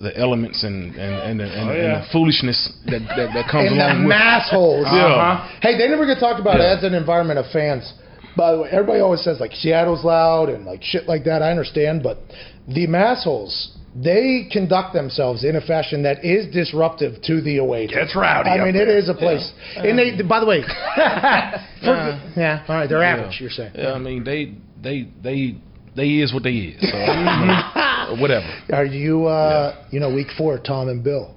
the 0.00 0.16
elements 0.18 0.64
and 0.64 0.94
and 0.96 1.40
and, 1.40 1.40
and, 1.40 1.70
oh, 1.70 1.72
yeah. 1.72 1.96
and 1.96 2.02
the 2.02 2.06
foolishness 2.12 2.72
that 2.86 3.00
that, 3.16 3.30
that 3.34 3.50
comes 3.50 3.70
and 3.70 3.78
along 3.78 4.02
the 4.02 4.02
with 4.02 4.08
mass 4.08 4.50
holes. 4.50 4.86
Yeah. 4.90 5.06
Uh-huh. 5.06 5.58
Hey, 5.62 5.78
they 5.78 5.88
never 5.88 6.06
get 6.06 6.18
talked 6.18 6.40
about 6.40 6.58
yeah. 6.58 6.76
as 6.76 6.84
an 6.84 6.94
environment 6.94 7.38
of 7.38 7.46
fans. 7.52 7.92
By 8.36 8.52
the 8.52 8.62
way, 8.62 8.68
everybody 8.70 9.00
always 9.00 9.22
says 9.22 9.38
like 9.40 9.52
Seattle's 9.52 10.04
loud 10.04 10.48
and 10.48 10.64
like 10.64 10.82
shit 10.82 11.06
like 11.06 11.24
that. 11.24 11.42
I 11.42 11.50
understand, 11.50 12.02
but 12.02 12.18
the 12.66 12.86
massholes 12.86 13.76
they 13.94 14.48
conduct 14.50 14.94
themselves 14.94 15.44
in 15.44 15.56
a 15.56 15.60
fashion 15.60 16.02
that 16.04 16.24
is 16.24 16.52
disruptive 16.52 17.20
to 17.22 17.40
the 17.42 17.58
away. 17.58 17.86
team. 17.86 17.96
Gets 17.98 18.16
rowdy 18.16 18.48
I 18.50 18.58
up 18.58 18.66
mean, 18.66 18.74
it 18.76 18.86
there. 18.86 18.98
is 18.98 19.08
a 19.08 19.14
place. 19.14 19.52
And 19.76 19.98
they, 19.98 20.20
by 20.22 20.40
the 20.40 20.46
way, 20.46 20.62
for- 21.82 22.32
yeah, 22.36 22.64
all 22.68 22.76
right, 22.76 22.88
they're 22.88 23.02
average. 23.02 23.38
You're 23.40 23.50
saying. 23.50 23.72
Yeah, 23.74 23.92
I 23.92 23.98
mean 23.98 24.24
they 24.24 24.54
they 24.82 25.08
they 25.22 25.56
they 25.94 26.08
is 26.22 26.32
what 26.32 26.42
they 26.42 26.52
is. 26.54 26.80
So, 26.90 26.96
you 26.96 27.04
know, 27.14 28.16
whatever. 28.18 28.46
Are 28.72 28.86
you, 28.86 29.26
uh, 29.26 29.84
you 29.90 30.00
know, 30.00 30.12
week 30.12 30.28
four, 30.38 30.58
Tom 30.58 30.88
and 30.88 31.04
Bill? 31.04 31.34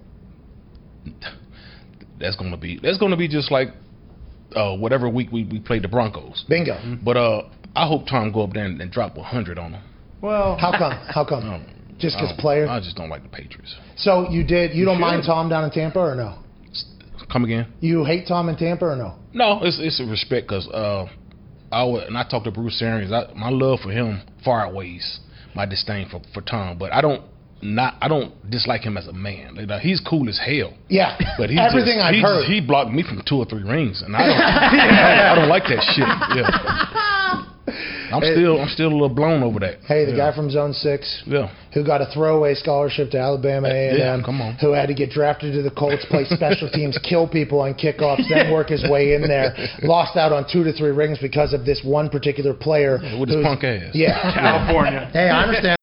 That's 2.20 2.36
gonna 2.38 2.58
be 2.58 2.80
that's 2.82 2.98
gonna 2.98 3.18
be 3.18 3.28
just 3.28 3.52
like 3.52 3.68
uh, 4.56 4.76
whatever 4.76 5.10
week 5.10 5.32
we, 5.32 5.44
we 5.44 5.60
played 5.60 5.82
the 5.84 5.88
Broncos. 5.90 6.46
Bingo. 6.48 6.78
But 7.04 7.18
uh, 7.18 7.42
I 7.76 7.88
hope 7.88 8.08
Tom 8.10 8.32
go 8.32 8.44
up 8.44 8.54
there 8.54 8.64
and, 8.66 8.80
and 8.82 8.90
drop 8.92 9.18
hundred 9.18 9.60
on 9.60 9.74
them. 9.74 9.84
Well, 10.22 10.58
How 10.58 10.72
come? 10.72 10.94
How 11.14 11.26
come? 11.26 11.50
Um, 11.50 11.66
Just 12.00 12.18
because 12.18 12.34
player. 12.40 12.68
I 12.68 12.80
just 12.80 12.96
don't 12.96 13.10
like 13.10 13.24
the 13.24 13.30
Patriots. 13.30 13.76
So 13.96 14.30
you 14.30 14.44
did. 14.44 14.76
You, 14.76 14.86
don't 14.86 15.00
mind. 15.00 15.24
Tom 15.26 15.50
down 15.50 15.64
in 15.64 15.72
Tampa 15.72 16.00
or 16.00 16.16
no? 16.16 16.40
Come 17.32 17.46
again? 17.46 17.68
You 17.80 18.04
hate 18.04 18.28
Tom 18.28 18.50
in 18.50 18.58
Tampa 18.58 18.86
or 18.86 18.96
no? 18.96 19.16
No, 19.34 19.64
it's 19.64 19.80
it's 19.82 20.00
a 20.00 20.06
respect 20.06 20.48
because 20.48 20.68
uh, 20.68 21.08
I 21.72 21.84
would, 21.84 22.04
and 22.04 22.18
I 22.18 22.24
talked 22.24 22.46
to 22.46 22.52
Bruce 22.52 22.82
Arians. 22.82 23.12
I, 23.12 23.34
my 23.36 23.50
love 23.50 23.80
for 23.80 23.92
him 23.92 24.22
far 24.44 24.66
outweighs 24.66 25.20
my 25.56 25.66
disdain 25.66 26.08
for, 26.10 26.22
for 26.34 26.42
Tom. 26.42 26.78
But 26.78 26.94
I 26.94 27.02
don't 27.02 27.24
not 27.62 27.96
I 28.02 28.08
don't 28.08 28.34
dislike 28.50 28.82
him 28.82 28.98
as 28.98 29.08
a 29.08 29.14
man. 29.14 29.56
You 29.56 29.66
know, 29.66 29.80
he's 29.80 30.02
cool 30.02 30.30
as 30.30 30.38
hell. 30.38 30.74
Yeah. 30.90 31.18
But 31.38 31.50
he 31.50 31.60
everything 31.60 31.98
just, 31.98 32.06
I've 32.06 32.16
he, 32.16 32.22
heard. 32.22 32.46
he 32.46 32.62
blocked 32.62 32.92
me 32.92 33.04
from 33.04 33.22
two 33.28 33.38
or 33.38 33.46
three 33.46 33.64
rings, 33.64 34.02
and 34.02 34.16
I 34.16 34.20
don't, 34.28 34.40
I 34.40 35.36
don't 35.36 35.50
like 35.50 35.64
that 35.64 35.84
shit. 35.96 36.08
Yeah, 36.36 36.48
I'm 38.18 38.24
still 38.24 38.62
I'm 38.62 38.70
still 38.70 38.90
a 38.90 38.96
little 38.96 39.10
blown 39.10 39.44
over 39.44 39.60
that. 39.60 39.80
hey, 39.88 40.06
the 40.06 40.12
yeah. 40.12 40.30
guy 40.32 40.36
from 40.36 40.50
Zone 40.50 40.74
Six 40.74 41.24
Yeah, 41.26 41.50
who 41.74 41.84
got 41.86 42.02
a 42.02 42.06
throwaway 42.14 42.54
scholarship 42.56 43.12
to 43.12 43.20
Alabama 43.20 43.68
A&M, 43.68 43.98
Yeah, 43.98 44.22
come 44.26 44.42
on. 44.42 44.56
who 44.56 44.72
had 44.72 44.88
to 44.88 44.94
get 44.94 45.10
drafted 45.12 45.54
to 45.54 45.62
the 45.62 45.72
Colts, 45.72 46.06
play 46.10 46.26
special 46.26 46.70
teams, 46.70 46.98
kill 47.04 47.28
people 47.28 47.60
on 47.60 47.74
kickoffs, 47.74 48.28
then 48.30 48.52
work 48.52 48.70
his 48.70 48.84
way 48.90 49.14
in 49.14 49.22
there, 49.22 49.54
lost 49.84 50.18
out 50.18 50.32
on 50.32 50.46
two 50.52 50.64
to 50.64 50.72
three 50.74 50.92
rings 50.92 51.18
because 51.20 51.54
of 51.54 51.66
this 51.66 51.82
one 51.84 52.10
particular 52.10 52.54
player 52.54 53.00
with 53.20 53.30
his 53.30 53.36
who's- 53.38 53.46
punk 53.46 53.64
ass. 53.64 53.92
Yeah. 53.94 54.22
California. 54.34 55.10
hey, 55.14 55.30
I 55.30 55.44
understand. 55.44 55.75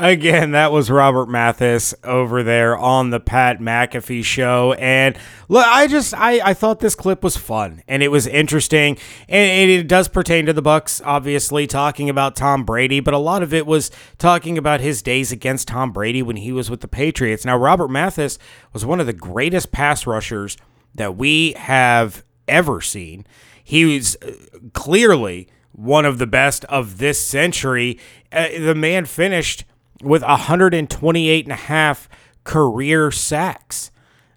Again, 0.00 0.52
that 0.52 0.70
was 0.70 0.92
Robert 0.92 1.28
Mathis 1.28 1.92
over 2.04 2.44
there 2.44 2.78
on 2.78 3.10
the 3.10 3.18
Pat 3.18 3.58
McAfee 3.58 4.22
show. 4.22 4.74
And 4.74 5.18
look, 5.48 5.66
I 5.66 5.88
just 5.88 6.14
I, 6.14 6.40
I 6.50 6.54
thought 6.54 6.78
this 6.78 6.94
clip 6.94 7.24
was 7.24 7.36
fun 7.36 7.82
and 7.88 8.00
it 8.00 8.06
was 8.06 8.28
interesting. 8.28 8.96
And 9.28 9.68
it 9.68 9.88
does 9.88 10.06
pertain 10.06 10.46
to 10.46 10.52
the 10.52 10.62
Bucs, 10.62 11.02
obviously, 11.04 11.66
talking 11.66 12.08
about 12.08 12.36
Tom 12.36 12.62
Brady, 12.62 13.00
but 13.00 13.12
a 13.12 13.18
lot 13.18 13.42
of 13.42 13.52
it 13.52 13.66
was 13.66 13.90
talking 14.18 14.56
about 14.56 14.80
his 14.80 15.02
days 15.02 15.32
against 15.32 15.66
Tom 15.66 15.90
Brady 15.90 16.22
when 16.22 16.36
he 16.36 16.52
was 16.52 16.70
with 16.70 16.80
the 16.80 16.86
Patriots. 16.86 17.44
Now, 17.44 17.56
Robert 17.56 17.88
Mathis 17.88 18.38
was 18.72 18.86
one 18.86 19.00
of 19.00 19.06
the 19.06 19.12
greatest 19.12 19.72
pass 19.72 20.06
rushers 20.06 20.56
that 20.94 21.16
we 21.16 21.54
have 21.54 22.22
ever 22.46 22.80
seen. 22.80 23.26
He 23.64 23.84
was 23.84 24.16
uh, 24.22 24.30
clearly 24.74 25.48
one 25.72 26.04
of 26.04 26.18
the 26.18 26.26
best 26.28 26.64
of 26.66 26.98
this 26.98 27.20
century. 27.20 27.98
Uh, 28.30 28.46
the 28.60 28.76
man 28.76 29.04
finished 29.04 29.64
with 30.02 30.22
128 30.22 31.44
and 31.44 31.52
a 31.52 31.56
half 31.56 32.08
career 32.44 33.10
sacks. 33.10 33.90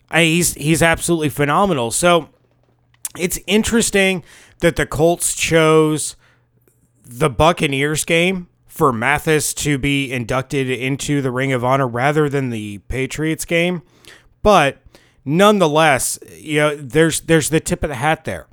I, 0.09 0.23
he's 0.23 0.53
he's 0.55 0.81
absolutely 0.81 1.29
phenomenal. 1.29 1.91
So 1.91 2.29
it's 3.17 3.39
interesting 3.47 4.23
that 4.59 4.75
the 4.75 4.85
Colts 4.85 5.35
chose 5.35 6.15
the 7.03 7.29
Buccaneers 7.29 8.05
game 8.05 8.47
for 8.67 8.93
Mathis 8.93 9.53
to 9.53 9.77
be 9.77 10.11
inducted 10.11 10.69
into 10.69 11.21
the 11.21 11.31
Ring 11.31 11.51
of 11.51 11.63
Honor 11.63 11.87
rather 11.87 12.29
than 12.29 12.49
the 12.49 12.79
Patriots 12.87 13.45
game. 13.45 13.81
But 14.41 14.81
nonetheless, 15.25 16.17
you 16.37 16.59
know, 16.59 16.75
there's 16.75 17.21
there's 17.21 17.49
the 17.49 17.59
tip 17.59 17.83
of 17.83 17.89
the 17.89 17.95
hat 17.95 18.23
there. 18.23 18.47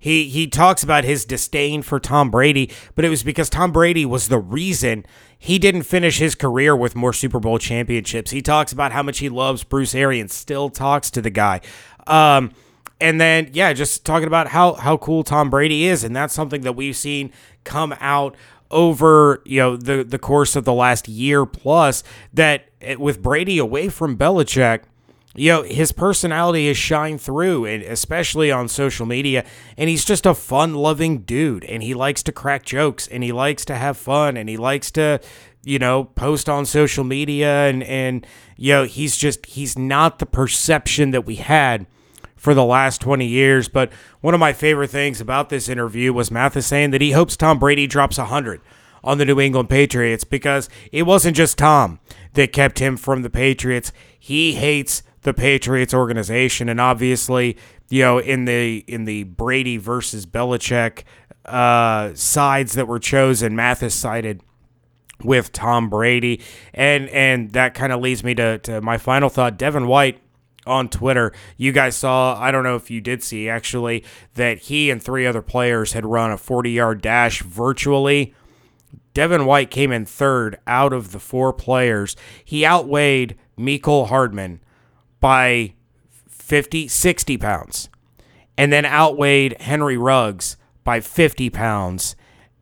He 0.00 0.24
he 0.24 0.46
talks 0.46 0.82
about 0.82 1.04
his 1.04 1.26
disdain 1.26 1.82
for 1.82 2.00
Tom 2.00 2.30
Brady, 2.30 2.72
but 2.94 3.04
it 3.04 3.10
was 3.10 3.22
because 3.22 3.50
Tom 3.50 3.70
Brady 3.70 4.06
was 4.06 4.28
the 4.28 4.38
reason 4.38 5.04
he 5.38 5.58
didn't 5.58 5.82
finish 5.82 6.18
his 6.18 6.34
career 6.34 6.74
with 6.74 6.96
more 6.96 7.12
Super 7.12 7.38
Bowl 7.38 7.58
championships. 7.58 8.30
He 8.30 8.40
talks 8.40 8.72
about 8.72 8.92
how 8.92 9.02
much 9.02 9.18
he 9.18 9.28
loves 9.28 9.62
Bruce 9.62 9.94
Arians, 9.94 10.32
still 10.32 10.70
talks 10.70 11.10
to 11.12 11.20
the 11.20 11.30
guy. 11.30 11.60
Um, 12.06 12.50
and 12.98 13.20
then 13.20 13.50
yeah, 13.52 13.74
just 13.74 14.06
talking 14.06 14.26
about 14.26 14.48
how 14.48 14.72
how 14.72 14.96
cool 14.96 15.22
Tom 15.22 15.50
Brady 15.50 15.84
is, 15.84 16.02
and 16.02 16.16
that's 16.16 16.32
something 16.32 16.62
that 16.62 16.72
we've 16.72 16.96
seen 16.96 17.30
come 17.64 17.94
out 18.00 18.36
over 18.70 19.42
you 19.44 19.60
know 19.60 19.76
the 19.76 20.02
the 20.02 20.18
course 20.18 20.56
of 20.56 20.64
the 20.64 20.72
last 20.72 21.08
year 21.08 21.44
plus. 21.44 22.02
That 22.32 22.70
eh, 22.80 22.94
with 22.94 23.22
Brady 23.22 23.58
away 23.58 23.90
from 23.90 24.16
Belichick, 24.16 24.84
you 25.34 25.50
know 25.50 25.62
his 25.62 25.92
personality 25.92 26.66
is 26.66 26.76
shined 26.76 27.20
through, 27.20 27.64
and 27.64 27.82
especially 27.82 28.50
on 28.50 28.68
social 28.68 29.06
media. 29.06 29.44
And 29.76 29.88
he's 29.88 30.04
just 30.04 30.26
a 30.26 30.34
fun-loving 30.34 31.20
dude, 31.20 31.64
and 31.64 31.82
he 31.82 31.94
likes 31.94 32.22
to 32.24 32.32
crack 32.32 32.64
jokes, 32.64 33.06
and 33.06 33.22
he 33.22 33.32
likes 33.32 33.64
to 33.66 33.76
have 33.76 33.96
fun, 33.96 34.36
and 34.36 34.48
he 34.48 34.56
likes 34.56 34.90
to 34.92 35.20
you 35.62 35.78
know 35.78 36.04
post 36.04 36.48
on 36.48 36.66
social 36.66 37.04
media, 37.04 37.68
and 37.68 37.82
and 37.84 38.26
you 38.56 38.72
know 38.72 38.84
he's 38.84 39.16
just 39.16 39.46
he's 39.46 39.78
not 39.78 40.18
the 40.18 40.26
perception 40.26 41.12
that 41.12 41.26
we 41.26 41.36
had 41.36 41.86
for 42.40 42.54
the 42.54 42.64
last 42.64 43.00
20 43.02 43.26
years. 43.26 43.68
But 43.68 43.92
one 44.22 44.34
of 44.34 44.40
my 44.40 44.52
favorite 44.52 44.88
things 44.88 45.20
about 45.20 45.50
this 45.50 45.68
interview 45.68 46.12
was 46.12 46.30
Mathis 46.30 46.66
saying 46.66 46.90
that 46.90 47.02
he 47.02 47.12
hopes 47.12 47.36
Tom 47.36 47.58
Brady 47.58 47.86
drops 47.86 48.16
100 48.18 48.60
on 49.04 49.18
the 49.18 49.24
New 49.24 49.38
England 49.38 49.68
Patriots 49.68 50.24
because 50.24 50.68
it 50.90 51.02
wasn't 51.02 51.36
just 51.36 51.58
Tom 51.58 52.00
that 52.32 52.52
kept 52.52 52.78
him 52.78 52.96
from 52.96 53.22
the 53.22 53.30
Patriots. 53.30 53.92
He 54.18 54.54
hates 54.54 55.02
the 55.22 55.34
Patriots 55.34 55.92
organization 55.92 56.68
and 56.68 56.80
obviously, 56.80 57.56
you 57.88 58.02
know, 58.02 58.18
in 58.18 58.44
the 58.44 58.78
in 58.86 59.04
the 59.04 59.24
Brady 59.24 59.76
versus 59.76 60.26
Belichick 60.26 61.04
uh, 61.44 62.14
sides 62.14 62.74
that 62.74 62.88
were 62.88 62.98
chosen, 62.98 63.56
Mathis 63.56 63.94
sided 63.94 64.42
with 65.22 65.52
Tom 65.52 65.90
Brady. 65.90 66.40
And 66.74 67.08
and 67.10 67.50
that 67.52 67.74
kind 67.74 67.92
of 67.92 68.00
leads 68.00 68.24
me 68.24 68.34
to, 68.34 68.58
to 68.58 68.80
my 68.80 68.98
final 68.98 69.28
thought. 69.28 69.58
Devin 69.58 69.86
White 69.86 70.20
on 70.66 70.88
Twitter, 70.88 71.32
you 71.56 71.72
guys 71.72 71.96
saw, 71.96 72.38
I 72.38 72.50
don't 72.50 72.64
know 72.64 72.76
if 72.76 72.90
you 72.90 73.00
did 73.00 73.22
see 73.22 73.48
actually, 73.48 74.04
that 74.34 74.58
he 74.58 74.90
and 74.90 75.02
three 75.02 75.26
other 75.26 75.42
players 75.42 75.92
had 75.92 76.04
run 76.06 76.30
a 76.30 76.36
40 76.36 76.70
yard 76.70 77.02
dash 77.02 77.42
virtually. 77.42 78.34
Devin 79.12 79.44
White 79.44 79.70
came 79.70 79.90
in 79.90 80.06
third 80.06 80.58
out 80.66 80.92
of 80.92 81.12
the 81.12 81.18
four 81.18 81.52
players. 81.52 82.14
He 82.44 82.64
outweighed 82.64 83.36
Mecole 83.58 84.08
Hardman 84.08 84.60
by 85.20 85.74
50, 86.28 86.88
60 86.88 87.38
pounds, 87.38 87.88
and 88.56 88.72
then 88.72 88.84
outweighed 88.84 89.60
Henry 89.60 89.96
Ruggs 89.96 90.56
by 90.84 91.00
50 91.00 91.50
pounds, 91.50 92.16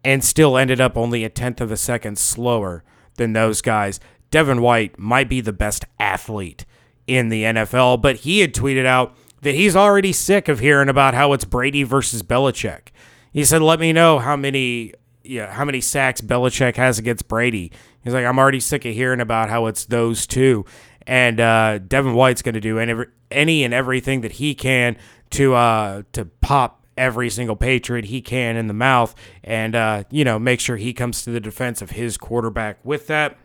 and 0.04 0.24
still 0.24 0.56
ended 0.56 0.80
up 0.80 0.96
only 0.96 1.24
a 1.24 1.28
tenth 1.28 1.60
of 1.60 1.72
a 1.72 1.76
second 1.76 2.18
slower 2.18 2.84
than 3.16 3.32
those 3.32 3.62
guys. 3.62 4.00
Devin 4.30 4.60
White 4.60 4.98
might 4.98 5.28
be 5.28 5.40
the 5.40 5.52
best 5.52 5.84
athlete 5.98 6.64
in 7.06 7.28
the 7.30 7.44
NFL, 7.44 8.00
but 8.02 8.16
he 8.16 8.40
had 8.40 8.54
tweeted 8.54 8.84
out 8.84 9.16
that 9.42 9.54
he's 9.54 9.76
already 9.76 10.12
sick 10.12 10.48
of 10.48 10.58
hearing 10.58 10.88
about 10.88 11.14
how 11.14 11.32
it's 11.32 11.44
Brady 11.44 11.82
versus 11.82 12.22
Belichick. 12.22 12.88
He 13.32 13.44
said, 13.44 13.62
"Let 13.62 13.80
me 13.80 13.92
know 13.92 14.18
how 14.18 14.36
many 14.36 14.92
yeah, 15.22 15.52
how 15.52 15.64
many 15.64 15.80
sacks 15.80 16.20
Belichick 16.20 16.76
has 16.76 16.98
against 16.98 17.28
Brady." 17.28 17.72
He's 18.02 18.14
like, 18.14 18.26
"I'm 18.26 18.38
already 18.38 18.60
sick 18.60 18.84
of 18.84 18.94
hearing 18.94 19.20
about 19.20 19.48
how 19.48 19.66
it's 19.66 19.84
those 19.84 20.26
two. 20.26 20.64
And 21.08 21.40
uh, 21.40 21.78
Devin 21.78 22.14
White's 22.14 22.42
going 22.42 22.54
to 22.54 22.60
do 22.60 22.78
any, 22.78 22.94
any 23.30 23.64
and 23.64 23.72
everything 23.72 24.20
that 24.20 24.32
he 24.32 24.54
can 24.54 24.96
to 25.30 25.54
uh, 25.54 26.02
to 26.12 26.26
pop 26.26 26.84
every 26.98 27.30
single 27.30 27.56
Patriot 27.56 28.04
he 28.04 28.20
can 28.20 28.56
in 28.56 28.66
the 28.66 28.74
mouth, 28.74 29.14
and 29.42 29.74
uh, 29.74 30.04
you 30.10 30.24
know 30.24 30.38
make 30.38 30.60
sure 30.60 30.76
he 30.76 30.92
comes 30.92 31.22
to 31.22 31.30
the 31.30 31.40
defense 31.40 31.80
of 31.80 31.90
his 31.90 32.18
quarterback. 32.18 32.78
With 32.84 33.06
that, 33.06 33.38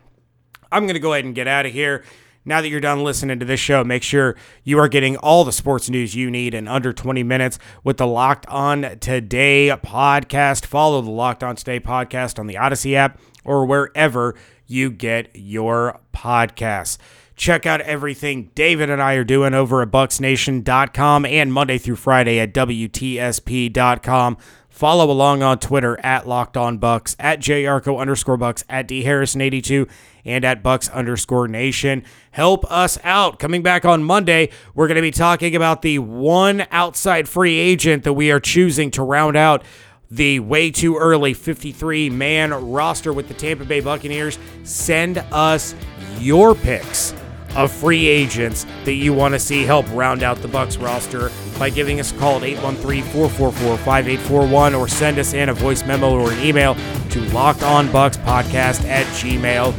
I'm 0.71 0.83
going 0.83 0.95
to 0.95 0.99
go 0.99 1.13
ahead 1.13 1.25
and 1.25 1.33
get 1.33 1.47
out 1.47 1.65
of 1.65 1.71
here. 1.71 2.03
Now 2.45 2.59
that 2.59 2.67
you're 2.67 2.81
done 2.81 3.05
listening 3.05 3.39
to 3.39 3.45
this 3.45 3.61
show, 3.61 3.85
make 3.85 4.03
sure 4.03 4.35
you 4.65 4.77
are 4.77 4.89
getting 4.89 5.15
all 5.15 5.45
the 5.45 5.53
sports 5.53 5.89
news 5.89 6.13
you 6.13 6.29
need 6.29 6.53
in 6.53 6.67
under 6.67 6.91
20 6.91 7.23
minutes 7.23 7.57
with 7.85 7.95
the 7.95 8.05
Locked 8.07 8.45
On 8.47 8.99
Today 8.99 9.69
podcast. 9.81 10.65
Follow 10.65 11.01
the 11.01 11.09
Locked 11.09 11.41
On 11.41 11.55
Today 11.55 11.79
podcast 11.79 12.37
on 12.39 12.47
the 12.47 12.57
Odyssey 12.57 12.97
app 12.97 13.17
or 13.45 13.65
wherever 13.65 14.35
you 14.67 14.91
get 14.91 15.29
your 15.33 16.01
podcasts. 16.13 16.97
Check 17.35 17.65
out 17.65 17.81
everything 17.81 18.51
David 18.53 18.89
and 18.89 19.01
I 19.01 19.15
are 19.15 19.23
doing 19.23 19.53
over 19.53 19.81
at 19.81 19.89
BucsNation.com 19.89 21.25
and 21.25 21.51
Monday 21.51 21.77
through 21.77 21.95
Friday 21.95 22.39
at 22.39 22.53
WTSP.com. 22.53 24.37
Follow 24.69 25.11
along 25.11 25.43
on 25.43 25.59
Twitter 25.59 25.99
at 26.03 26.27
Locked 26.27 26.57
On 26.57 26.79
Bucs, 26.79 27.15
at 27.19 27.39
JYARCHO 27.39 27.99
underscore 27.99 28.39
Bucs, 28.39 28.63
at 28.67 28.87
D 28.87 29.03
Harrison82, 29.03 29.87
and 30.25 30.43
at 30.43 30.63
Bucs 30.63 30.91
underscore 30.91 31.47
Nation. 31.47 32.03
Help 32.31 32.69
us 32.71 32.97
out. 33.03 33.37
Coming 33.37 33.61
back 33.61 33.85
on 33.85 34.03
Monday, 34.03 34.49
we're 34.73 34.87
going 34.87 34.95
to 34.95 35.01
be 35.01 35.11
talking 35.11 35.55
about 35.55 35.83
the 35.83 35.99
one 35.99 36.65
outside 36.71 37.29
free 37.29 37.59
agent 37.59 38.03
that 38.03 38.13
we 38.13 38.31
are 38.31 38.39
choosing 38.39 38.89
to 38.91 39.03
round 39.03 39.35
out 39.35 39.63
the 40.09 40.39
way 40.39 40.71
too 40.71 40.97
early 40.97 41.33
53 41.33 42.09
man 42.09 42.51
roster 42.71 43.13
with 43.13 43.27
the 43.27 43.33
Tampa 43.33 43.65
Bay 43.65 43.79
Buccaneers, 43.79 44.37
send 44.63 45.19
us 45.31 45.73
your 46.19 46.53
picks 46.55 47.13
of 47.55 47.71
free 47.71 48.07
agents 48.07 48.65
that 48.85 48.93
you 48.93 49.13
want 49.13 49.33
to 49.33 49.39
see 49.39 49.63
help 49.63 49.85
round 49.91 50.23
out 50.23 50.37
the 50.37 50.47
Bucs 50.47 50.81
roster 50.81 51.29
by 51.59 51.69
giving 51.69 51.99
us 51.99 52.11
a 52.11 52.15
call 52.17 52.37
at 52.37 52.43
813-444-5841 52.43 54.79
or 54.79 54.87
send 54.87 55.19
us 55.19 55.33
in 55.33 55.49
a 55.49 55.53
voice 55.53 55.85
memo 55.85 56.11
or 56.11 56.31
an 56.31 56.41
email 56.43 56.73
to 56.75 57.19
lockedonbuckspodcast 57.31 58.85
at 58.85 59.05
gmail.com. 59.07 59.73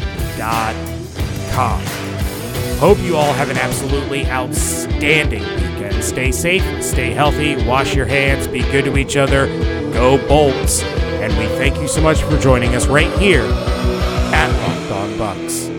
Hope 2.78 2.98
you 2.98 3.16
all 3.16 3.32
have 3.32 3.48
an 3.50 3.56
absolutely 3.56 4.26
outstanding 4.26 5.42
weekend. 5.42 6.04
Stay 6.04 6.30
safe, 6.32 6.82
stay 6.82 7.12
healthy, 7.12 7.56
wash 7.66 7.94
your 7.94 8.06
hands, 8.06 8.48
be 8.48 8.62
good 8.62 8.84
to 8.84 8.98
each 8.98 9.16
other, 9.16 9.46
go 9.92 10.18
Bolts. 10.28 10.82
And 10.82 11.32
we 11.38 11.46
thank 11.56 11.78
you 11.78 11.88
so 11.88 12.02
much 12.02 12.22
for 12.22 12.38
joining 12.38 12.74
us 12.74 12.86
right 12.86 13.10
here 13.18 13.42
at 13.42 14.50
Locked 14.68 14.92
On 14.92 15.10
Bucs. 15.18 15.73